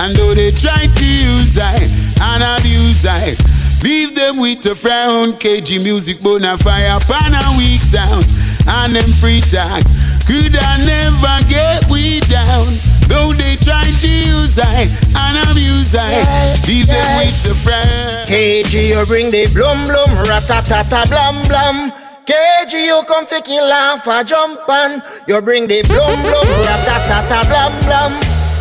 [0.00, 1.76] And though they try to use I
[2.16, 3.36] and abuse I,
[3.82, 5.32] leave them with a frown.
[5.38, 8.24] KG music, bonafire, pan a weak sound.
[8.66, 9.82] And them free talk
[10.26, 12.64] could I never get we down.
[13.10, 16.24] Though they try to use I and abuse I,
[16.64, 18.24] leave them with a frown.
[18.30, 21.92] KG, you bring the blum blum, ratatata blam blam.
[22.24, 27.44] KG, you come fi kill off a jump and you bring the blum blum, ratatata
[27.50, 28.12] blam blam.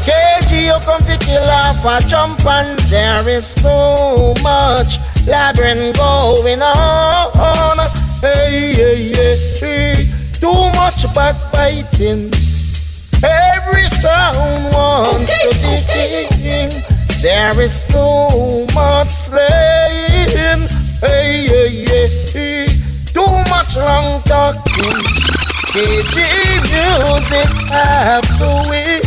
[0.02, 6.62] KG, you come fi kill off a jump and there is too much labyrinth going
[6.62, 7.78] on.
[8.22, 10.12] Hey, hey, hey, hey.
[10.34, 12.32] too much backbiting.
[13.24, 16.70] Every sound wants to be king.
[17.22, 20.68] There is too much slaying.
[21.02, 22.68] Hey, hey, hey, hey.
[23.06, 24.98] Too much long talking.
[25.74, 26.16] KG
[26.72, 29.02] music have to win.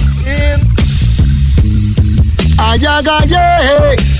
[2.58, 4.13] Ayaga, yeah.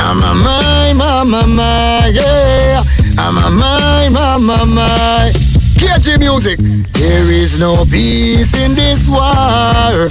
[0.00, 2.82] I'm a my, mama, my, yeah.
[3.18, 4.74] I'm a my, mama, my.
[4.74, 5.32] my.
[5.76, 6.58] KG music.
[6.92, 10.08] There is no peace in this war.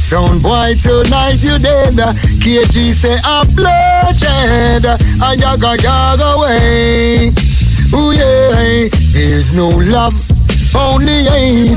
[0.00, 1.94] Sound boy, tonight you dead.
[2.40, 4.84] KG say I'm bloodshed.
[5.20, 7.32] Ayaga, yaga away.
[7.94, 10.31] Ooh yeah, there's no love.
[10.74, 11.76] Only hate,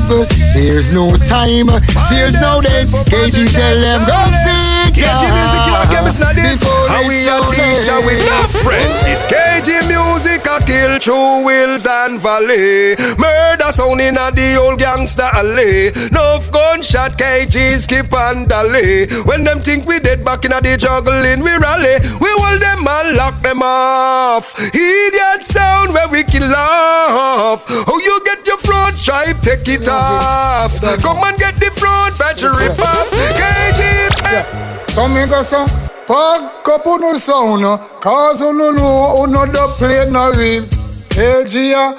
[0.54, 1.68] there's no time,
[2.08, 2.88] there's no date.
[3.04, 6.64] KG tell them go seek KG music, you game is not this.
[6.88, 8.90] How we a teacher with no friend.
[9.06, 12.98] This KG music a kill through wills and valley.
[13.14, 15.94] Murder sound in a the old gangster alley.
[16.10, 19.06] Enough gunshot KG skip and dally.
[19.24, 22.02] When them think we dead back in a the juggling we rally.
[22.18, 24.58] We hold them and lock them off.
[24.74, 27.64] Idiot sound where we kill off.
[27.70, 30.74] Oh you get your front stripe, take it off.
[31.02, 33.06] Come and get the front battery rip off.
[33.38, 34.75] KG.
[34.96, 35.60] So me go so
[36.08, 37.60] Pack up on the sound
[38.00, 40.64] Cause you no know Who know the play no real.
[41.12, 41.92] KG ya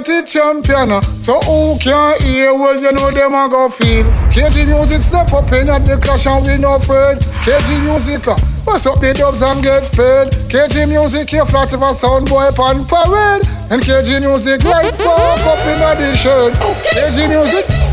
[0.00, 2.56] the champion So who can hear?
[2.56, 4.08] Well you know them a go feel.
[4.32, 7.20] KG music step up in at the clash And we no afraid.
[7.44, 8.24] KG music
[8.64, 10.32] What's Bust up the dubs and get paid.
[10.48, 13.44] KG music here flat of a sound boy pan parade.
[13.68, 16.56] And KG music right back up in at the shirt
[16.96, 17.85] KG music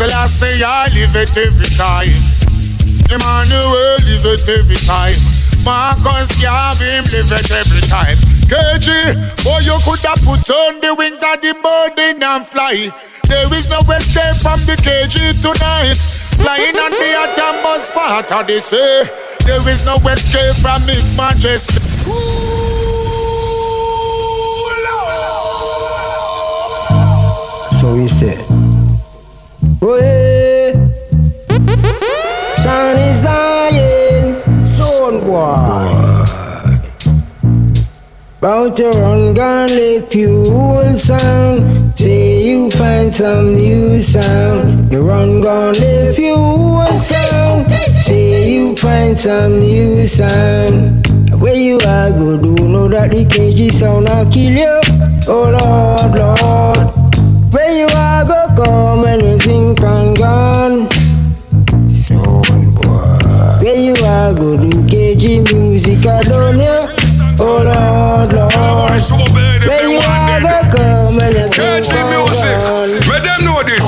[0.00, 2.08] Selassie, I say I live it every time.
[3.12, 5.20] Emmanuel live it every time.
[5.60, 8.16] Marcus Garvey live it every time.
[8.48, 9.12] KG,
[9.44, 12.88] boy, you could have put on the wings of the bird and fly.
[13.28, 16.00] There is no escape from the KG tonight.
[16.40, 19.04] Flying on the atom bus part of the sea.
[19.44, 21.76] There is no escape from His Majesty.
[27.76, 28.49] So he said,
[29.80, 30.72] Way,
[32.56, 34.42] sun is dying,
[35.24, 36.20] boy.
[38.42, 39.34] Bout to run,
[39.68, 41.96] lift you old sound.
[41.98, 44.92] Say you find some new sound.
[44.92, 47.70] You run, gun, lift you old sound.
[48.02, 51.06] Say you find some new sound.
[51.40, 54.80] Where you are, go do know that the KG sound will kill you.
[55.26, 57.52] Oh Lord, Lord.
[57.52, 60.90] Where you are, go come and you sing pan gun.
[61.90, 63.62] Son boy.
[63.62, 66.88] Where you are, go do KG music, I don't know.
[67.38, 69.00] Oh Lord, Lord.
[69.66, 73.84] Where you are, go come and you sing KG music, let them know this.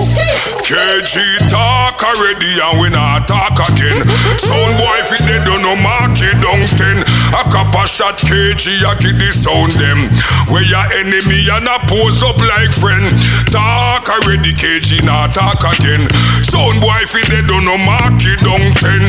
[0.65, 4.09] KG talk already and we not talk again.
[4.41, 7.05] Sound boy if they don't know market down ten.
[7.83, 10.07] Shot KG a kid the sound them.
[10.49, 13.11] Where your enemy and a pose up like friend.
[13.51, 16.07] Talk already KG not talk again.
[16.47, 19.03] Sound boy if they don't know market down ten.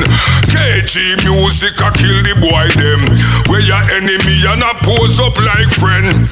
[0.49, 3.01] KG music a kill the boy them.
[3.45, 6.25] Where your enemy and a pose up like friend.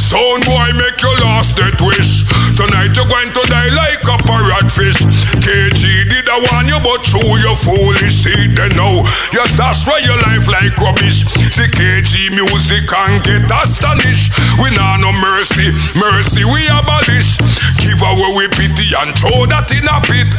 [0.00, 2.24] Sound boy make your last death wish.
[2.56, 4.96] Tonight you're going to die like a parrotfish.
[5.44, 8.26] KG did I warn you, but true you foolish.
[8.26, 11.24] See they know you dash where your life like rubbish.
[11.52, 14.30] See KG music and get astonished.
[14.62, 15.66] We nah no mercy,
[15.98, 17.42] mercy we abolish.
[17.82, 20.30] Give away we pity and throw that in a pit.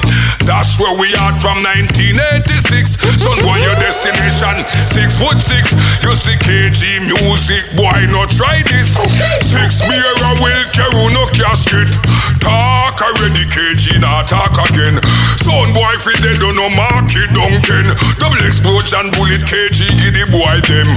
[0.48, 2.96] That's where we are from 1986.
[3.20, 5.76] Son boy your destination six foot six.
[6.00, 8.96] You see KG music, boy no try this.
[9.44, 11.92] Six mirror will carry no casket.
[12.40, 14.96] Talk already KG not talk again.
[15.44, 17.92] Son boy fi they don't know market Duncan.
[18.20, 20.88] Double explosion bullet KG give the boy them.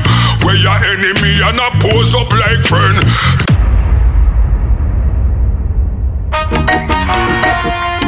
[0.44, 2.96] Where your enemy and I pose up like friend.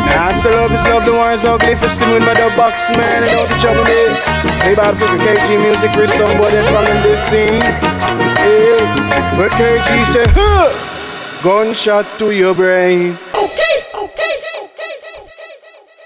[0.09, 3.23] Nah, I still love is love the ones ugly for singing by the box man
[3.23, 4.09] and all the trouble me.
[4.65, 7.61] Hey, about for the KG music, rich somebody from in this scene.
[7.61, 10.73] Yeah, but KG said, huh,
[11.43, 13.19] gunshot to your brain.
[13.35, 14.33] Okay, okay,
[14.65, 14.99] okay.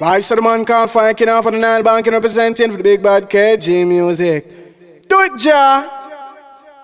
[0.00, 3.02] Vice of the man called Frankie now for the Nile Banking representing for the big
[3.02, 5.08] bad KG music.
[5.08, 6.10] Do it, Ja.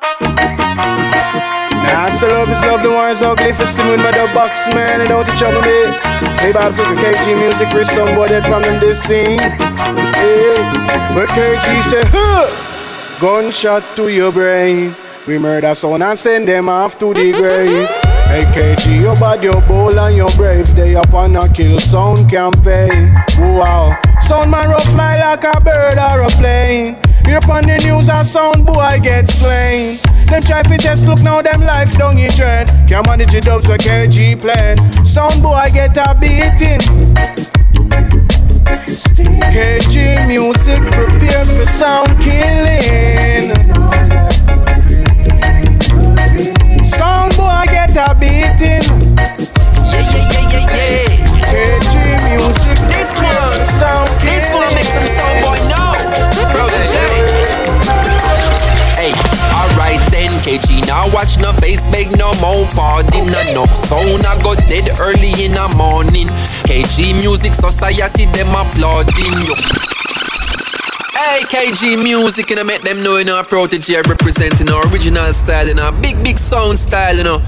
[0.01, 5.01] Nah, I still love is love the ones ugly for singing by the box man
[5.01, 5.91] and don't the trouble me.
[6.39, 9.39] Hey, about for the KG music, rich somebody from in this scene.
[9.39, 12.49] Yeah, but KG said, huh,
[13.21, 14.97] gunshot to your brain.
[15.27, 18.08] We murder son and send them off to the grave.
[18.29, 20.75] Hey KG, your bad, your bold and your brave.
[20.77, 23.15] They up on a kill sound campaign.
[23.39, 26.97] Wow, sound man rough fly like a bird or a plane.
[27.25, 29.97] Here on the news, a sound boy get slain.
[30.27, 32.67] Them try fi test look now, them life down in drain.
[32.87, 34.79] Can't manage the dubs where KG playing.
[35.07, 36.85] Sound boy get a beating.
[39.57, 43.57] KG music prepare for sound killing.
[46.85, 48.85] Sound boy get a beating.
[49.89, 51.19] Yeah, yeah, yeah, yeah, yeah.
[51.49, 51.93] KG
[52.29, 52.79] music.
[52.89, 55.93] This one, sound this one makes them sound boy know.
[56.53, 57.05] Protoje.
[58.97, 59.13] Hey,
[59.55, 60.87] alright then, KG.
[60.87, 63.25] Now watch no face, beg no more pardon.
[63.25, 66.29] Enough sound I got dead early in the morning.
[66.69, 69.55] KG Music Society, them applauding you.
[71.15, 75.67] Hey, KG Music, and I make them know, you know, Protoje representing our original style,
[75.67, 77.41] you know, big, big sound style, you know.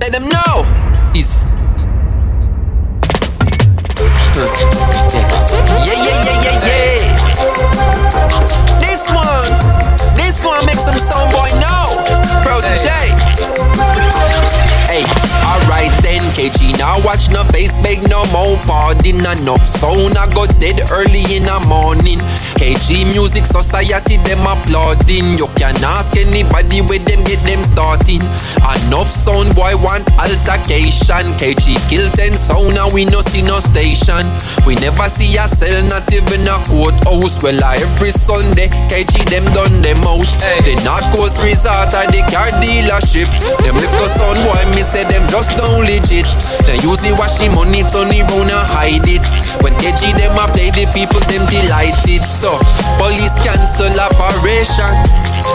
[0.00, 0.64] Let them know.
[1.14, 1.38] Easy.
[4.32, 4.48] Huh.
[5.84, 6.96] Yeah, yeah, yeah, yeah, yeah.
[8.80, 9.52] This one,
[10.16, 12.00] this one makes them sound boy know.
[12.40, 12.96] Protoje.
[14.88, 15.04] Hey,
[15.44, 16.78] alright then, KG.
[16.78, 19.20] Now watch no face, beg no more pardon.
[19.20, 22.20] Enough sound I got dead early in the morning.
[22.60, 25.32] KG Music Society, them applauding.
[25.40, 28.20] You can ask anybody where them get them starting.
[28.60, 31.24] Enough sound boy want altercation.
[31.40, 34.20] KG kill 10 sound and we no see no station.
[34.68, 37.40] We never see a cell, not even a courthouse.
[37.40, 40.28] Well, every Sunday, KG them done them out.
[40.68, 43.32] The North Coast Resort or the car dealership.
[43.64, 46.28] Them little sound boy, me say them just don't legit.
[46.68, 49.24] They use the washing money, turn it round and hide it.
[49.64, 52.20] When KG them a play, the people them delighted.
[52.20, 52.49] So,
[52.98, 54.90] police cancel operation.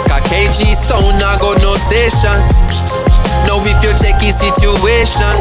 [0.07, 2.37] Cause KG sound a go no station.
[3.45, 5.35] Now if you check his situation,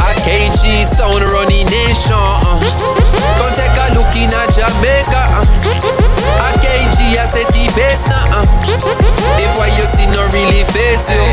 [0.00, 2.16] a KG sound running nation.
[2.16, 2.60] Uh.
[3.36, 5.22] Go take a look in a Jamaica.
[5.36, 5.44] Uh.
[6.44, 8.40] A KG a set the best now.
[8.40, 9.40] Uh.
[9.40, 11.24] If what you see no really face you,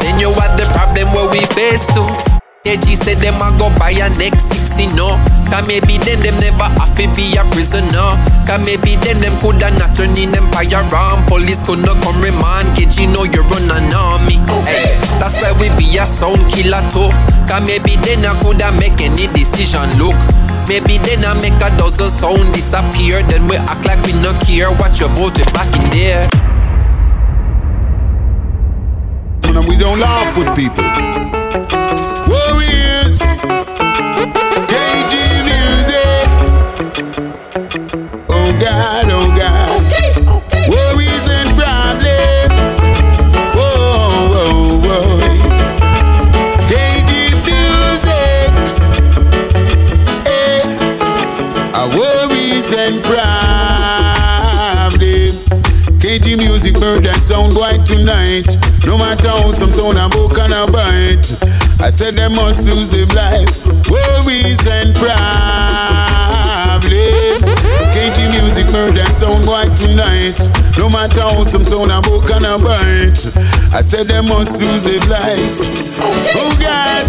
[0.00, 2.37] then you have the problem where we face too.
[2.64, 5.16] KG said them a go buy a next 60 no
[5.48, 8.12] Cause maybe then them never have to be a prisoner.
[8.44, 12.68] Cause maybe then them coulda not turn in empire on Police could not come remand
[12.76, 14.36] KG know you run an army.
[14.68, 17.08] Hey, That's why we be a sound killer too.
[17.48, 19.88] Cause maybe then I coulda make any decision.
[19.96, 20.18] Look
[20.68, 23.24] Maybe then I make a dozen sound disappear.
[23.24, 26.28] Then we act like we no care Watch your boat we back in there.
[29.48, 30.84] And we don't laugh with people.
[32.28, 32.47] Warriors
[57.88, 58.44] tonight.
[58.84, 61.57] No matter how some sound a book and a bite.
[61.80, 63.66] I said they must lose their life.
[63.86, 66.18] Worries and problems.
[67.94, 70.34] KG music, and sound white tonight.
[70.76, 73.18] No matter how some sound a book and a bite.
[73.70, 75.58] I said they must lose their life.
[76.34, 77.06] Oh God,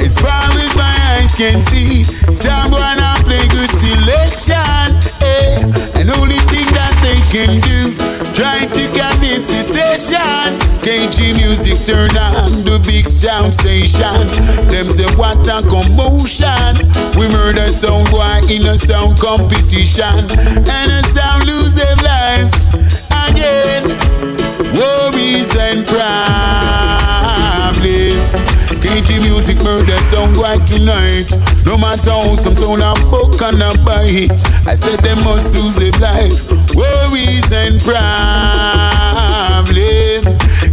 [0.00, 2.04] as far as my eyes can see,
[2.36, 4.92] someone I play good selection.
[5.24, 5.64] Eh,
[6.00, 6.85] and only thing that
[7.30, 7.94] can do,
[8.34, 10.58] try to convince the session.
[10.82, 14.30] KG music turn on the big sound station.
[14.70, 16.86] Them say what a commotion.
[17.18, 22.54] We murder sound boy in a sound competition, and a sound lose their life
[23.30, 23.90] again.
[24.76, 26.06] Worries and problems.
[28.78, 31.55] KG music murder sound right tonight.
[31.66, 34.30] No matter how some sound a book and a bite.
[34.70, 36.46] I said they must lose their life.
[36.78, 38.06] Worries and problems.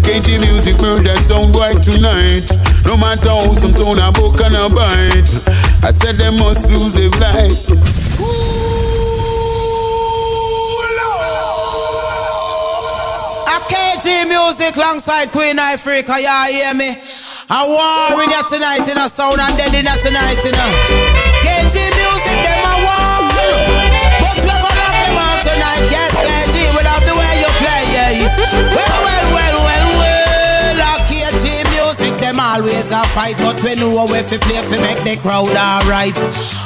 [0.06, 2.46] KG music murder sound right tonight.
[2.86, 5.34] No matter how some sound a book and a bite.
[5.82, 7.74] I said they must lose their life.
[14.04, 16.96] KG music alongside Queen Africa, yeah, hear me?
[17.54, 20.68] A war in here tonight in a sound and dead in here tonight in a
[21.46, 23.30] KG music, them a war.
[24.18, 27.84] But we gonna lock them out tonight, yes, KG, we love the way you play,
[27.94, 28.26] yeah.
[28.74, 34.02] Well, well, well, well, well, a KG music, them always a fight, but we know
[34.02, 36.18] how we play fi make the crowd alright.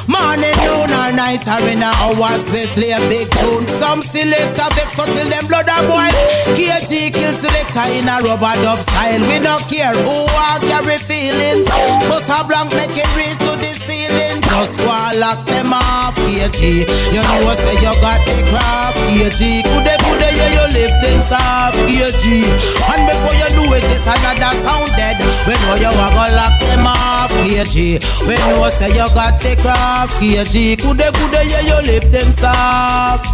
[0.07, 3.67] Morning, noon, or night, or in a hours we play a big tune.
[3.75, 6.15] Some selector vex until them blood a boil.
[6.55, 9.19] KG kill selector in a rubber dub style.
[9.27, 11.67] We no care who are carry feelings.
[12.07, 14.39] Bust a blank make it reach to the ceiling.
[14.47, 14.87] Just go
[15.19, 16.87] lock them off, KG.
[17.11, 19.67] You know say you got the craft, KG.
[19.67, 22.47] Kude kude yeah you lift them soft, KG.
[22.95, 25.19] And before you do it, it's another sound dead.
[25.43, 27.99] We know you are gonna lock them off, KG.
[28.23, 30.77] We know say you got the craft, KG.
[30.77, 33.33] Kude kude yeah you lift them soft.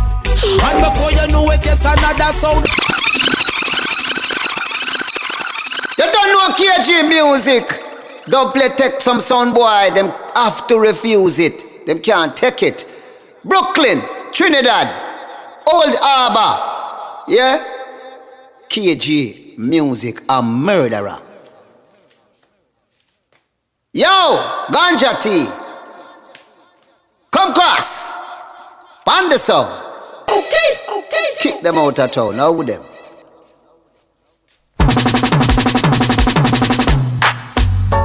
[0.64, 2.66] And before you know it, it's another sound.
[5.98, 7.82] You don't know KG music.
[8.28, 9.90] Don't play take some sound boy.
[9.94, 11.86] Them have to refuse it.
[11.86, 12.86] Them can't take it.
[13.44, 14.02] Brooklyn,
[14.32, 14.88] Trinidad,
[15.72, 17.26] Old Harbor.
[17.28, 17.64] Yeah?
[18.70, 21.20] KG music a murderer.
[23.92, 24.08] Yo,
[24.72, 25.63] Ganja T.
[27.34, 28.18] Come cross.
[29.06, 29.68] Band the song.
[30.30, 31.26] Okay, okay.
[31.40, 32.38] Kick them out of town.
[32.38, 32.84] Now with them.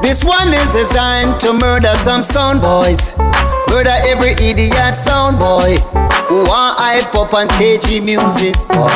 [0.02, 3.16] This one is designed to murder some sound boys.
[3.68, 5.76] Murder every idiot sound boy
[6.26, 8.88] who want hype up on KG music boy.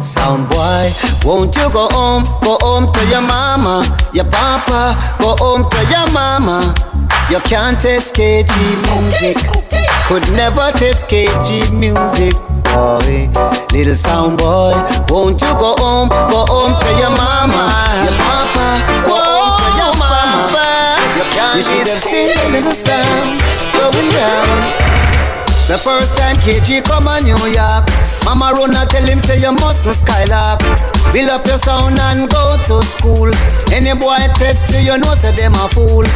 [0.00, 0.86] Sound boy,
[1.26, 2.22] won't you go home?
[2.46, 3.82] Go home to your mama,
[4.14, 4.94] your papa.
[5.18, 6.87] Go home to your mama.
[7.30, 8.48] You can't taste KG
[8.88, 9.36] music.
[10.08, 12.32] Could never taste KG music,
[12.72, 13.28] boy.
[13.68, 14.72] Little sound boy,
[15.12, 16.08] won't you go home?
[16.08, 17.68] Go home to your mama,
[18.08, 18.68] your papa.
[19.04, 20.64] Go home to your mama.
[21.20, 23.28] You can't you should have seen the little sound
[23.76, 24.88] going down.
[25.68, 27.84] The first time KG come on New York
[28.24, 30.64] Mama run and tell him say you mustn't skylark
[31.12, 33.28] Build up your sound and go to school
[33.68, 36.08] Any boy test you, you know say them a fool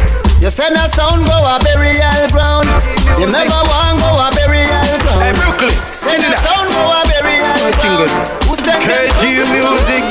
[0.43, 2.67] You send a sound go a burial ground
[3.15, 4.67] You never want go a burial
[4.99, 7.47] ground Hey Brooklyn, Send a sound go a burial
[7.79, 8.11] ground
[8.43, 10.03] Who send KG music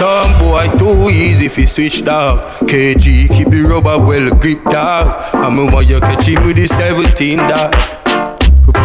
[0.00, 2.40] Some boy too easy fi switch dog.
[2.66, 5.34] KG keep the rubber well grip dog.
[5.34, 7.72] I'm a why you catch him with the 17 dog.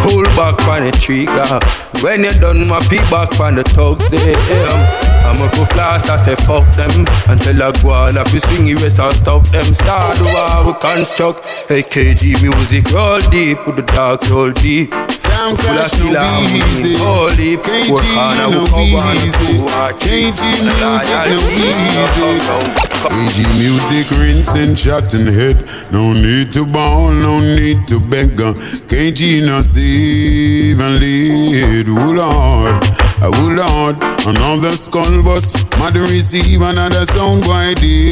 [0.04, 1.87] Pull back from the trigger.
[2.02, 5.08] When you done my peek back from the thugs them.
[5.28, 7.04] I'ma go flash, I say fuck them.
[7.28, 9.66] Until I go all up, you swing the rest, I'll stop them.
[9.74, 11.44] Start the war, we construct.
[11.68, 14.94] AKG music, roll deep With the dark roll deep.
[15.12, 16.96] Sound clash no easy.
[17.02, 17.92] Roll deep, KG
[18.40, 19.60] no easy.
[20.00, 22.88] KG music no easy.
[22.98, 25.56] KG music rinse and shot and head
[25.92, 28.30] No need to ball, no need to beg.
[28.88, 32.84] KG no save and lead Oh Lord,
[33.22, 38.04] oh Lord Another skull bus, mother receive another sound boy dead.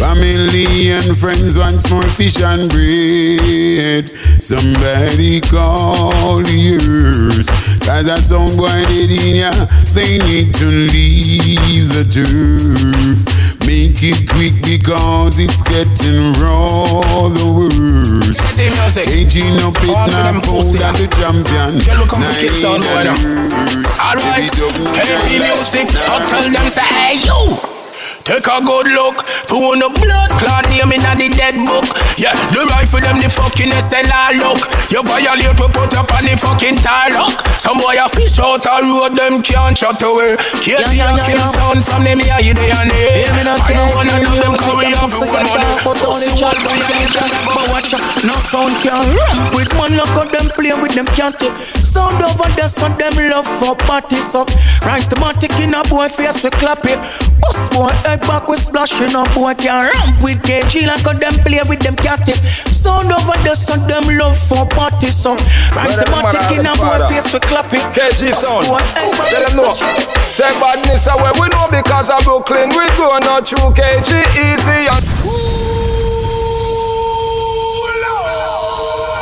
[0.00, 4.08] Family and friends wants more fish and bread.
[4.40, 7.50] Somebody call earth.
[7.84, 9.52] Cause a sound boy dead in ya,
[9.92, 13.20] they need to leave the turf.
[13.66, 18.40] Make it quick because it's getting raw the worst.
[18.96, 21.78] KG no pit now pound and the champion.
[22.20, 23.08] Nine and
[23.98, 27.75] Alright, KG music, I'll tell them say hey you.
[28.26, 29.22] Take a good look.
[29.46, 31.86] For no blood clot name in the dead book.
[32.18, 34.58] Yeah, the rifle them the fucking SLR look.
[34.90, 37.38] You violate we put up on the fucking tie lock.
[37.62, 40.34] Some boy a fish out a road them can't shut away.
[40.58, 43.30] KG yeah, yeah, kill sound from them here you they and they.
[43.30, 45.62] I don't wanna know them cause we have good money.
[45.86, 49.94] But only But watch out, no sound can rap with man.
[49.94, 51.54] Look how them play with them can't take.
[51.78, 54.50] Sound over there so them love for party suck.
[54.82, 56.98] Rise the matic in a boy face we clap it.
[57.40, 61.12] Bust boy eh, head back with splashing up boy can ramp with KG like how
[61.12, 62.36] them play with them captive.
[62.72, 65.36] Sound over the sun them love for party song.
[65.76, 67.84] Rise the matic in a boy face we clap it.
[67.92, 68.66] KG sound.
[68.66, 69.70] Tell them no.
[70.30, 74.80] Say badness uh, away we know because of Brooklyn we go not through KG easy
[74.88, 75.04] and.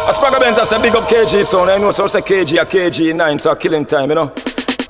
[0.07, 1.71] As Spragga Benz, I say big up KG sound.
[1.71, 4.33] I know so I say KG a KG 9, so killing time, you know.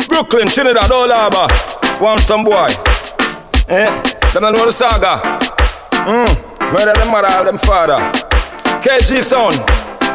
[0.08, 1.46] Brooklyn, Trinidad, all over.
[2.02, 2.93] Want some boy.
[3.68, 3.86] Eh?
[4.32, 5.20] Them don't know the saga.
[6.04, 6.72] Mm.
[6.72, 7.96] Murder them mother, them father.
[8.82, 9.54] KG son.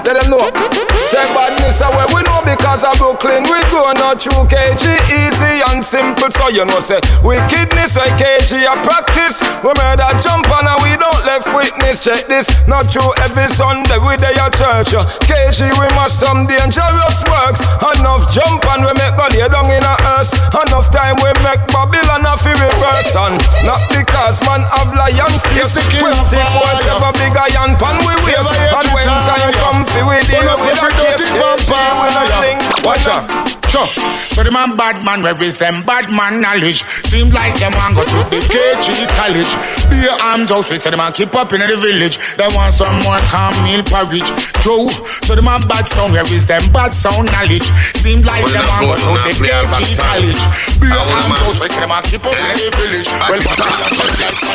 [0.05, 0.88] Let them know.
[1.09, 3.41] Say badness uh, away, we know because of Brooklyn.
[3.49, 6.29] We go not through KG, easy and simple.
[6.29, 9.41] So you know, say wickedness like KG a practice.
[9.65, 12.05] We murder jump and uh, we don't left witness.
[12.05, 14.93] Check this, not true every Sunday we day at church.
[14.93, 15.01] Uh.
[15.25, 17.65] KG we must some dangerous works.
[17.97, 20.29] Enough jump and we make God down in a earth.
[20.61, 25.73] Enough time we make Babylon a fi reverse and not because man have lion face.
[25.73, 28.53] 24 7 big iron pan we waste.
[28.77, 33.25] And when time come fi we deal with a case, Watch out.
[33.69, 33.85] Sure.
[34.33, 36.81] So the man bad man, where is them bad man knowledge?
[37.05, 39.51] Seems like them want go to the KG college.
[39.93, 42.17] Be a arms house, we say the man keep up in the village.
[42.33, 44.25] They want some more calm meal porridge.
[44.65, 44.89] True.
[45.21, 47.69] So the man bad sound, where is them bad sound knowledge?
[48.01, 50.41] Seems like them want go to the KG college.
[50.81, 53.09] Be a arms house, we say the man keep up in the village.
[53.29, 53.41] Well,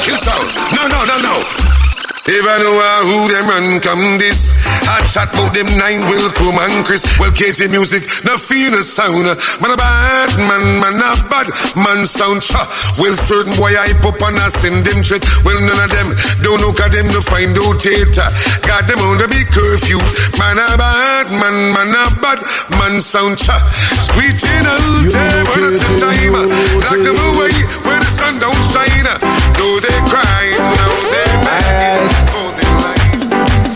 [0.03, 0.49] kill sound.
[0.74, 1.84] No, no, no, no.
[2.25, 4.57] Even know who them run come this.
[4.89, 7.05] I chat about them nine will come and Chris.
[7.20, 9.29] Well, KG music, no feel the sound.
[9.61, 12.41] Man a bad man, man a bad man sound.
[12.41, 12.64] Cha.
[12.97, 15.20] Well, certain boy I pop and I send them trick.
[15.45, 18.16] Well, none of them don't look at them to find out it.
[18.64, 20.01] Got them on the big curfew.
[20.41, 22.41] Man a bad man, man a bad
[22.81, 23.37] man sound.
[23.37, 23.61] Cha.
[24.01, 26.41] Screeching out there when it's a time.
[26.89, 27.53] Lock them away
[27.85, 29.12] where the sun don't shine.
[29.61, 31.64] No, they crying, no, they begging.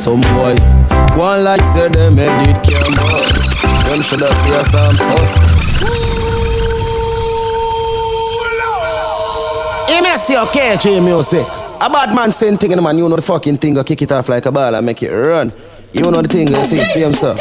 [0.09, 0.57] Some boy,
[1.21, 2.93] one like say them head it can.
[3.91, 5.35] Them shoulda see us some sauce.
[10.17, 11.47] See your KG music.
[11.81, 14.01] A bad man saying thing in the man, you know the fucking thing, go kick
[14.01, 15.51] it off like a ball and make it run.
[15.93, 17.37] You know the thing, you see, see him, sir.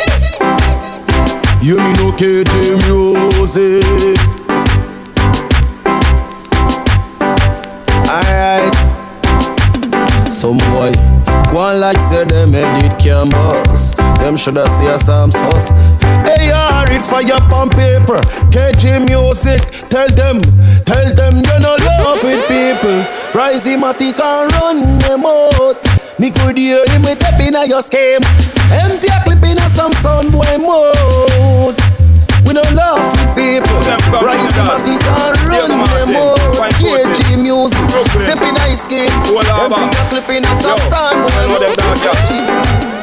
[1.62, 4.18] You me no KG music.
[8.10, 8.76] Alright.
[10.34, 10.92] Some boy,
[11.54, 13.30] one like say them head it can.
[14.18, 15.70] Them shoulda see us some sauce.
[16.28, 18.20] Hey, I fire on paper.
[18.52, 19.62] KG music.
[19.90, 20.42] Tell them,
[20.84, 23.00] tell them you no love with people.
[23.34, 25.78] Rise matic and run them out.
[26.20, 28.22] Me could hear him with a pin your scheme.
[28.72, 31.77] Empty a clip in a some boy mode.
[32.58, 33.78] Don't laugh with people.
[34.26, 36.40] Rise matic and run them out.
[36.82, 37.78] KG music.
[38.18, 39.06] Step in ice skin.
[39.06, 42.97] Empty a clip in a some sound boy mode.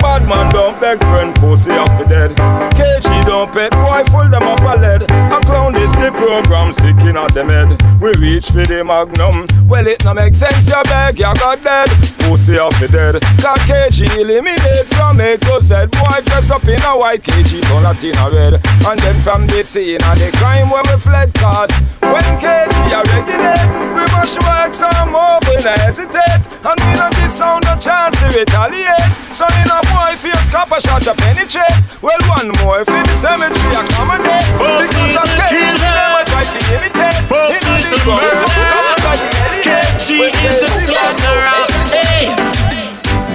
[0.00, 2.30] Bad man don't beg friend pussy off the dead.
[2.78, 5.02] KG don't pet boy, full them up a lead.
[5.02, 7.70] A clown this the program, sick in at them head.
[8.00, 9.46] We reach for the magnum.
[9.68, 11.88] Well, it no make sense, you beg, you got dead.
[12.22, 13.20] Pussy off the dead.
[13.42, 15.90] Got KG eliminate from to Z.
[15.98, 18.54] Boy dress up in a white KG, turn a in a red.
[18.86, 21.70] And then from the scene of the crime where we fled cause
[22.12, 26.42] when KG a regulate, we must work some more, we no hesitate.
[26.64, 29.12] And we not give sound no chance to retaliate.
[29.32, 31.78] So in a boy face, copper shot to penetrate.
[32.02, 34.44] Well, one more for the cemetery accommodate.
[34.58, 37.18] First because of KG, never try to imitate.
[37.30, 39.22] First In the ground, so come like.
[39.62, 40.08] KG
[40.44, 41.62] is the slanderer.
[41.94, 42.26] Hey.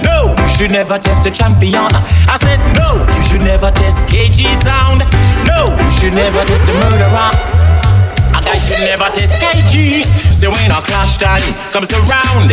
[0.04, 1.90] No, you should never test a champion.
[2.28, 5.02] I said no, you should never test KG sound.
[5.48, 7.73] No, you should never test a murderer.
[8.46, 10.04] Guy should never test KG.
[10.34, 11.42] So when a clash time
[11.72, 12.52] comes around,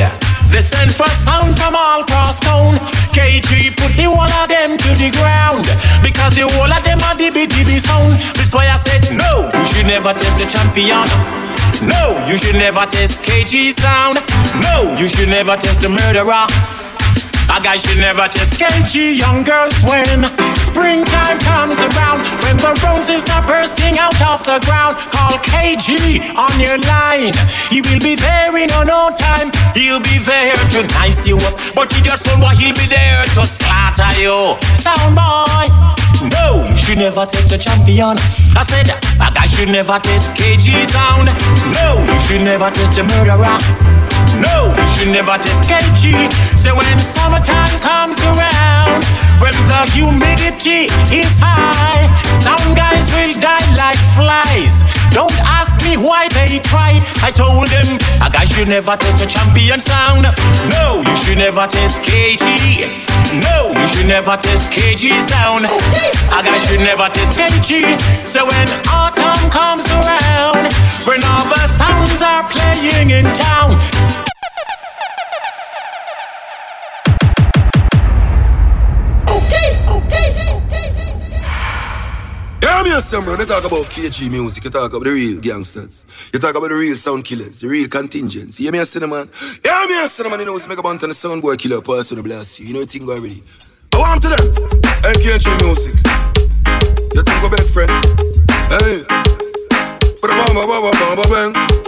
[0.50, 2.78] they send for sound from all cross town.
[3.14, 5.66] KG put the whole of them to the ground
[6.02, 8.14] because the whole of them are DB DB sound.
[8.38, 11.06] That's why I said no, you should never test a champion.
[11.82, 14.18] No, you should never test KG sound.
[14.62, 16.46] No, you should never test a murderer.
[17.50, 20.06] A guy should never test KG young girls when
[20.54, 22.22] springtime comes around.
[22.46, 27.34] When the roses are bursting out of the ground, call KG on your line.
[27.68, 29.50] He will be there in no time.
[29.74, 33.42] He'll be there to nice you up, but he just want he'll be there to
[33.42, 34.54] slaughter you.
[34.78, 35.99] Sound boy.
[36.20, 38.16] No, you should never test a champion.
[38.52, 41.32] I said a guy should never test KG sound.
[41.80, 43.56] No, you should never test a murderer.
[44.36, 46.12] No, you should never test KG.
[46.58, 49.00] So when summertime comes around,
[49.40, 52.04] when the humidity is high,
[52.36, 54.84] some guys will die like flies.
[55.10, 57.02] Don't ask me why they try.
[57.22, 60.22] I told them a guy should never test a champion sound.
[60.70, 62.86] No, you should never test KG.
[63.42, 65.66] No, you should never test KG sound.
[65.66, 67.98] A guy should never test KG.
[68.26, 70.70] So when autumn comes around,
[71.06, 73.74] when all the sounds are playing in town,
[82.98, 86.04] Some bro, they talk about KG music, you talk about the real gangsters.
[86.34, 88.60] You talk about the real sound killers, the real contingents.
[88.60, 89.30] You hear me a cinnamon?
[89.64, 91.80] Yeah, me a cinnamon, you know, it's make a bunch of the sound boy killer
[91.80, 92.66] with the blast you.
[92.66, 93.40] You know, thing already.
[93.94, 94.46] I want to them,
[95.06, 95.96] and KG music.
[97.14, 97.90] You think about friend?
[98.68, 99.02] Hey.
[100.20, 101.52] Ba-da-bam, ba-ba-bam, ba-ba-bang.
[101.52, 101.79] Good.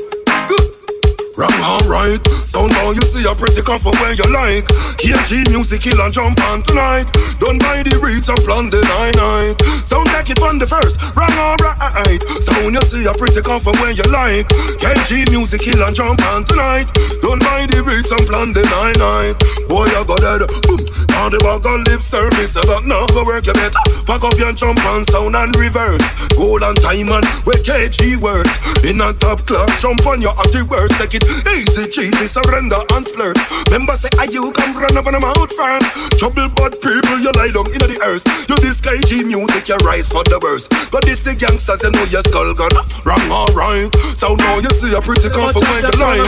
[1.33, 2.21] Wrong, alright.
[2.45, 4.69] Sound now you see a pretty comfort when you like.
[5.01, 7.09] KG music kill and jump on tonight.
[7.41, 9.57] Don't by the reach and plan the nine night.
[9.89, 11.01] Sound take it from the first.
[11.17, 12.21] Wrong, alright.
[12.45, 14.45] Sound now you see a pretty comfort when you like.
[14.77, 16.85] KG music kill and jump on tonight.
[17.25, 19.33] Don't by the reach and plan the nine night.
[19.73, 20.45] Boy, I got that.
[20.69, 20.81] Boom.
[21.23, 23.92] On the bag of lip service, I got now go work you better.
[24.07, 26.27] Pack up your jump and sound and reverse.
[26.35, 28.67] Gold and diamond, where KG works.
[28.83, 30.99] In a top class, jump on your at the worst.
[30.99, 31.25] Take it
[31.55, 33.39] easy, cheesy, surrender and flirt.
[33.71, 36.19] Remember, say, are you come run up on the mouth first?
[36.19, 38.27] Trouble but people, you lie down in the earth.
[38.51, 40.67] You this KG music, you rise for the verse.
[40.91, 42.75] Got this the gangsters, you know your skull gun.
[43.07, 43.87] Wrong, alright.
[44.19, 46.21] So now you see a pretty comfort when you lie.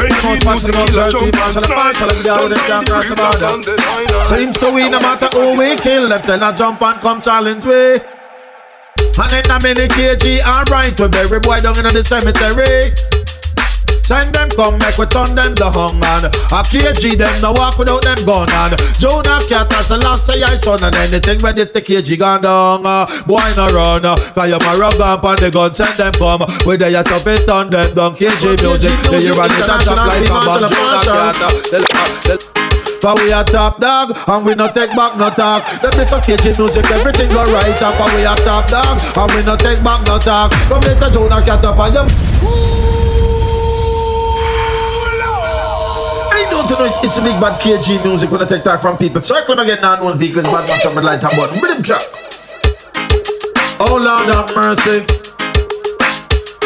[0.00, 0.74] KG music,
[1.12, 1.96] jump and tonight.
[2.24, 4.26] Don't mind the reach up on the line.
[4.28, 7.64] Seems to we no matter who we kill, them tell a jump and come challenge
[7.64, 8.00] we.
[9.18, 12.94] And in a mini KG, alright, we bury boy down in the cemetery.
[14.08, 16.24] Send them come, make we turn them the hung on.
[16.24, 18.72] A KG, them no walk without them gun on.
[18.96, 22.40] Jonah Cat as the last say I son and anything when this the KG gone
[22.40, 22.86] down.
[22.86, 26.40] Uh, boy no run, uh, cause you my up on the gun, send them come.
[26.64, 28.16] There you top it on them down.
[28.16, 30.72] KG music, they hear and a chop like a bomb.
[30.72, 32.57] Jonah Cat,
[33.00, 35.62] but we a top dog, and we no take back no talk.
[35.80, 37.94] Them little KG music, everything go right up.
[37.94, 40.52] And we a top dog, and we no take back no talk.
[40.66, 42.08] From little Jonah Cat up and them.
[46.34, 49.22] Ain't don't know it's a big bad KG music when I take talk from people.
[49.22, 51.60] Circle them again now, one vehicles, bad man, somebody light and button.
[51.62, 52.02] Rhythm track.
[53.80, 55.06] Oh Lord have mercy.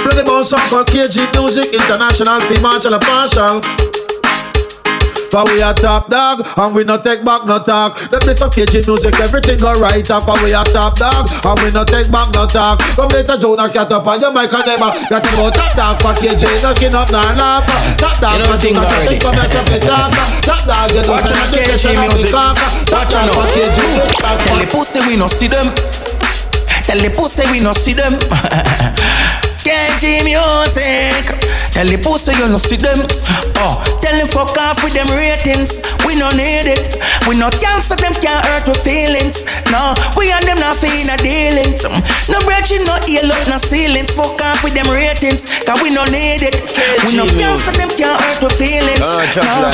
[0.01, 3.91] Play the boss song called KG Music International, Fee Marshall and Partial.
[5.33, 7.97] For we a top dog, and we no take back no talk.
[8.12, 10.28] Them little KG music, everything go right up.
[10.28, 12.85] For we a top dog, and we no take back no talk.
[12.93, 15.97] Come later, Jonah cat up on your mic and never got to go top dog
[16.05, 17.64] for KG, no skin up, nah laugh.
[17.97, 20.12] Top dog for Jonah cat, think come and me talk.
[20.45, 22.28] Top dog, you know, Watch say out, KG music.
[22.28, 23.80] Top dog for KG.
[24.20, 25.64] Tell the pussy we no see them.
[26.85, 28.12] Tell the pussy we no see them.
[29.62, 31.22] KG music.
[31.70, 32.98] Tell the pussy you no see them.
[33.62, 35.78] Oh, tell them fuck off with them ratings.
[36.02, 36.98] We no need it.
[37.30, 39.46] We no cancer them can't hurt with feelings.
[39.70, 41.86] No, we and them not feeling a dealings.
[41.86, 41.94] Mm,
[42.28, 44.10] no bridging, no ear up, no ceilings.
[44.10, 46.58] Fuck off with them ratings, cause we no need it.
[47.06, 48.98] We no cancer them can't hurt with feelings.
[48.98, 49.22] Ah,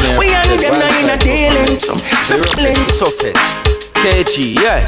[0.05, 1.89] no, we and them not in a dealings.
[1.89, 1.97] Mm,
[2.29, 3.01] no feelings.
[4.05, 4.85] KG, yeah.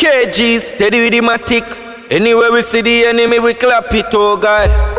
[0.00, 1.91] KG steady with the matic.
[2.12, 4.92] Anywhere we see the enemy, we clap it, oh God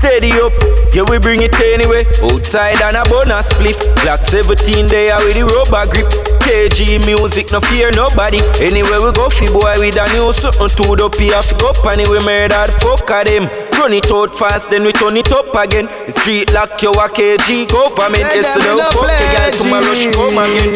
[0.00, 0.52] steady up.
[0.96, 2.08] Yeah, we bring it anyway.
[2.24, 3.78] Outside and a bonus spliff.
[4.02, 6.08] Black 17 there with the rubber grip.
[6.42, 8.40] KG music, no fear nobody.
[8.58, 12.02] Anywhere we go, fi boy with a new something to the P off go and
[12.08, 13.46] we murder fuck of them.
[13.78, 15.86] Run it out fast, then we turn it up again.
[16.16, 18.26] Street lock you a KG government.
[18.34, 20.74] Yes, no fuck the girl tomorrow she come again.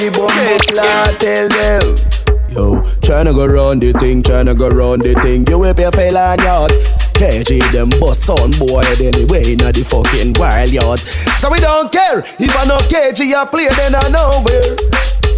[1.19, 2.14] Tell them.
[2.55, 5.45] Yo, tryna go round the thing, tryna go round the thing.
[5.49, 6.71] You whip your fail on yard.
[7.19, 11.01] KG them bust on boy anyway in the fucking wild yard.
[11.43, 14.71] So we don't care if I know KG a play then I know where.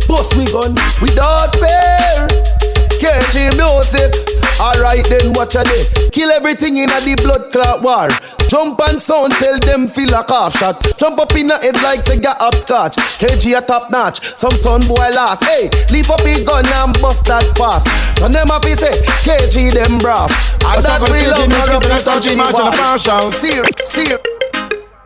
[0.07, 2.56] Bust we gun without fear.
[2.99, 4.13] KG music.
[4.61, 5.85] Alright then, watch a day.
[6.13, 8.09] Kill everything in a the blood clot war.
[8.49, 10.81] Jump and sound, tell them feel a cough shot.
[10.97, 12.97] Jump up in the head like they got upscotch.
[13.21, 15.45] KG a top notch, some son boy last.
[15.45, 17.85] Hey, leave up his gun and bust that fast.
[18.23, 18.97] And them happy say,
[19.29, 20.33] KG them brav.
[20.65, 24.09] And that we love not up in touching the See, it, see.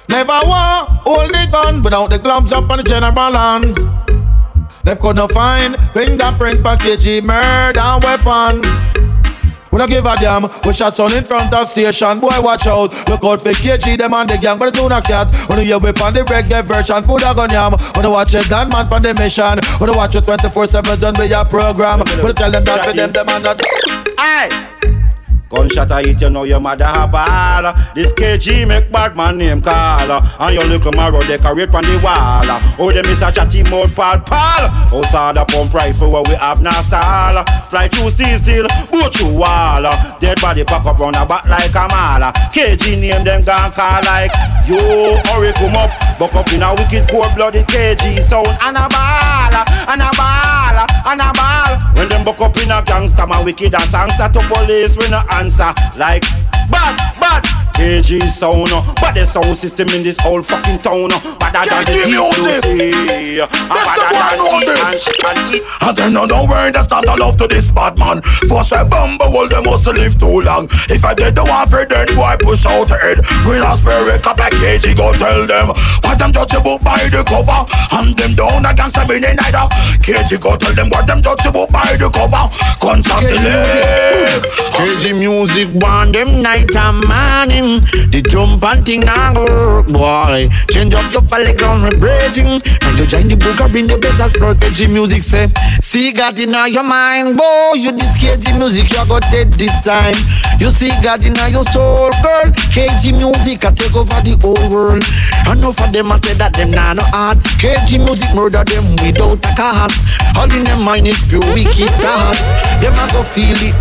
[0.09, 4.00] Never war, hold the gun without the gloves up on the general hand.
[4.85, 8.63] Them couldn't find fingerprint package, murder weapon.
[9.71, 10.51] We don't give a damn.
[10.67, 12.19] We shot on in front of station.
[12.19, 12.91] Boy, watch out.
[13.09, 15.29] Look out for KG, them and the gang, but the tuna cat.
[15.49, 17.73] When you whip on the reggae version, food a gun yam.
[17.95, 19.61] When you watch a gunman for the mission.
[19.79, 22.01] When you watch it 24 7 done with your program.
[22.01, 23.63] When you tell them that for them, them and that.
[24.19, 24.70] Aye.
[25.51, 29.61] Gunshot I hit you know your mother have ball This KG make bad man name
[29.61, 32.47] call And your little marrow decorate on the wall.
[32.79, 34.71] Oh them is a chatty mouth pal pal.
[34.95, 37.43] Oh saw the pump rifle where we have now stall.
[37.67, 39.83] Fly through steel steel, boot through wall.
[40.23, 44.07] Dead body pack up round the back like a mala KG name them gun call
[44.07, 44.31] like
[44.71, 44.79] Yo,
[45.35, 45.91] hurry come up.
[46.15, 48.47] Buck up in a wicked cold blooded KG sound.
[48.63, 49.51] And a ball,
[49.91, 50.79] and a ball,
[51.11, 51.75] and a ball.
[51.97, 55.19] When them buck up in a gangster man wicked and sangster to police we no
[55.41, 56.25] answer like
[56.71, 57.43] bad, bad.
[57.81, 58.69] KG sound,
[59.01, 62.61] but the sound system in this whole fucking town, uh, better than the DOC.
[63.41, 63.49] Uh,
[65.89, 68.21] and then no no word that's not a love to this bad man.
[68.53, 70.69] For say bumble, well they must live too long.
[70.93, 73.25] If I did the one for dead boy, push out the head.
[73.49, 75.69] When I spirit up like KG, go tell them.
[76.05, 77.65] What them touchable by the cover,
[77.97, 79.65] and them down against them in neither.
[80.05, 82.45] KG go tell them what them touchable by the cover.
[82.77, 83.41] Conscious
[85.01, 87.81] KG music want them night and morning.
[88.13, 90.53] The jump and thing now work, boy.
[90.69, 92.61] Change up your ground vibrating.
[92.61, 94.29] And you join the book up in the better.
[94.29, 95.49] KG music say,
[95.81, 97.81] see God in your mind, boy.
[97.81, 100.13] You this KG music, you got dead this time.
[100.61, 102.53] You see God in your soul, girl.
[102.77, 105.01] KG music, I take over the whole world.
[105.49, 107.41] Enough of them I say that them nah no art.
[107.57, 110.13] KG music murder them without a cause.
[110.37, 112.53] All in their mind is pure wicked thoughts.
[112.85, 113.73] Them I go feel it.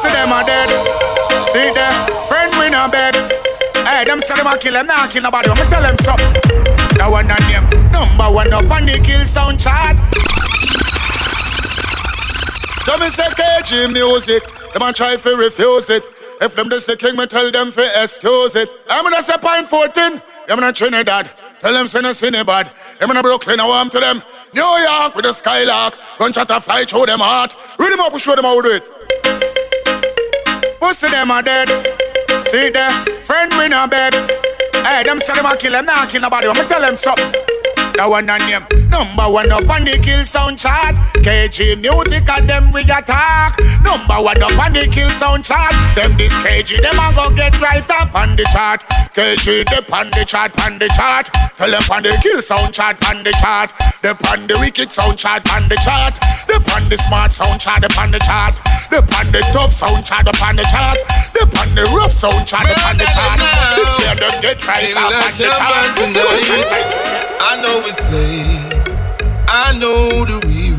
[0.00, 0.70] Pussy them are dead.
[1.52, 1.92] See them,
[2.24, 3.12] friend we not bed.
[3.84, 5.50] Hey, them say them a kill them, nah kill nobody.
[5.50, 6.32] I'ma tell them something.
[6.96, 10.00] That one name number one up on the kill sound chart.
[12.88, 14.40] So me say KG music,
[14.72, 16.02] them a try to refuse it.
[16.40, 18.70] If them this the king, me tell them fi excuse it.
[18.88, 20.16] I'm gonna say point 14,
[20.48, 21.30] I'm gonna Trinidad.
[21.60, 22.72] Tell them say no sinny bad.
[23.02, 24.22] I'm in Brooklyn, I want to them.
[24.54, 25.92] New York with the skylark.
[26.18, 27.54] Gunshot a fly through them heart.
[27.78, 28.99] Read them up show them how do it.
[30.80, 31.68] Pussy them are dead.
[32.46, 34.14] See them, friend we not bed.
[34.74, 36.48] Hey, them say them a kill them, nah kill nobody.
[36.48, 37.32] I'ma tell them something.
[37.94, 42.44] That one and name Number one up on the kill sound chart KG music and
[42.50, 43.54] them we got talk
[43.86, 47.54] Number one up on the kill sound chart Them this KG them a go get
[47.62, 48.82] right up on the chart
[49.14, 52.98] KG they on the chart on the chart Tell them on the kill sound chart
[53.06, 53.70] on the chart
[54.02, 56.18] They on the wicked sound chart on the chart
[56.50, 58.58] They on the smart sound chart on the chart
[58.90, 60.98] They on the tough sound chart on the chart
[61.30, 63.38] They on the rough sound chart on the chart
[63.78, 67.10] This year them get right up on the chart
[67.42, 68.79] I know it's late.
[69.50, 70.78] I know the real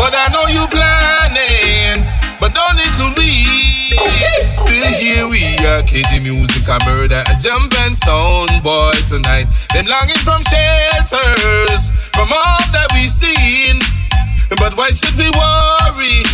[0.00, 2.00] But I know you planning.
[2.40, 3.92] But don't need to leave.
[3.92, 4.56] Okay.
[4.56, 9.44] Still here we are, KG music, a murder, a jump and sound boy tonight.
[9.76, 13.84] Them longing from shelters, from all that we've seen.
[14.56, 16.24] But why should we worry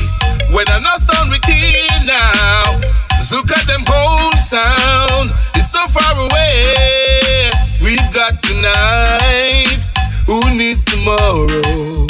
[0.55, 3.03] when I know sound we kill now?
[3.33, 5.33] look at them whole sound.
[5.57, 7.51] It's so far away.
[7.81, 9.81] We've got tonight.
[10.27, 12.07] Who needs tomorrow?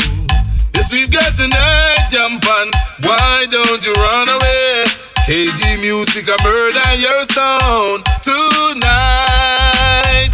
[0.77, 1.97] Yes, we've got tonight.
[2.13, 2.69] Jump on.
[3.09, 4.85] Why don't you run away?
[5.25, 8.69] KG music, I'm murder your sound tonight.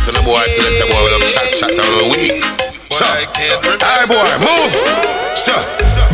[0.03, 2.43] So the boy select the boy with them chat chat all week.
[2.91, 4.75] So, Aye boy, move.
[5.37, 5.55] So,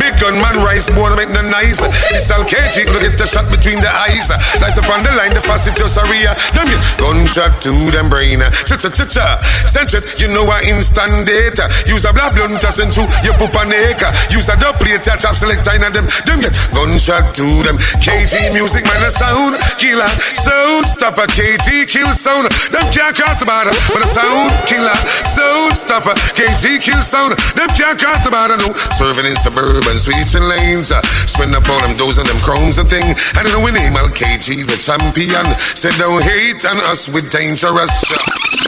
[0.05, 1.81] big gun man rise boy to make the nice.
[2.13, 4.29] It's all KG, look at the shot between the eyes.
[4.61, 6.05] Life upon the line, the fast it's just a.
[6.53, 8.45] Them get gunshot to them brain.
[8.69, 9.25] Cha cha cha cha.
[9.65, 11.65] Send it, you know I instant data.
[11.89, 14.11] Use a blah blunt send to your poop and acre.
[14.29, 16.05] Use a double plate, chop select of them.
[16.29, 17.81] Them get gunshot to them.
[17.97, 20.09] KG music man a sound killer.
[20.37, 22.45] Sound stopper, KG kill sound.
[22.69, 24.97] Them can't cross the border, but a sound killer.
[25.25, 27.33] Sound stopper, KG kill sound.
[27.57, 28.69] Them can't cross the border, no.
[28.93, 30.91] Serving in suburban switching lanes.
[30.91, 33.05] Uh, spend up on them doors and them chromes and thing.
[33.37, 35.45] And then winning, well, KG the champion.
[35.75, 38.64] Said don't hate on us with dangerous.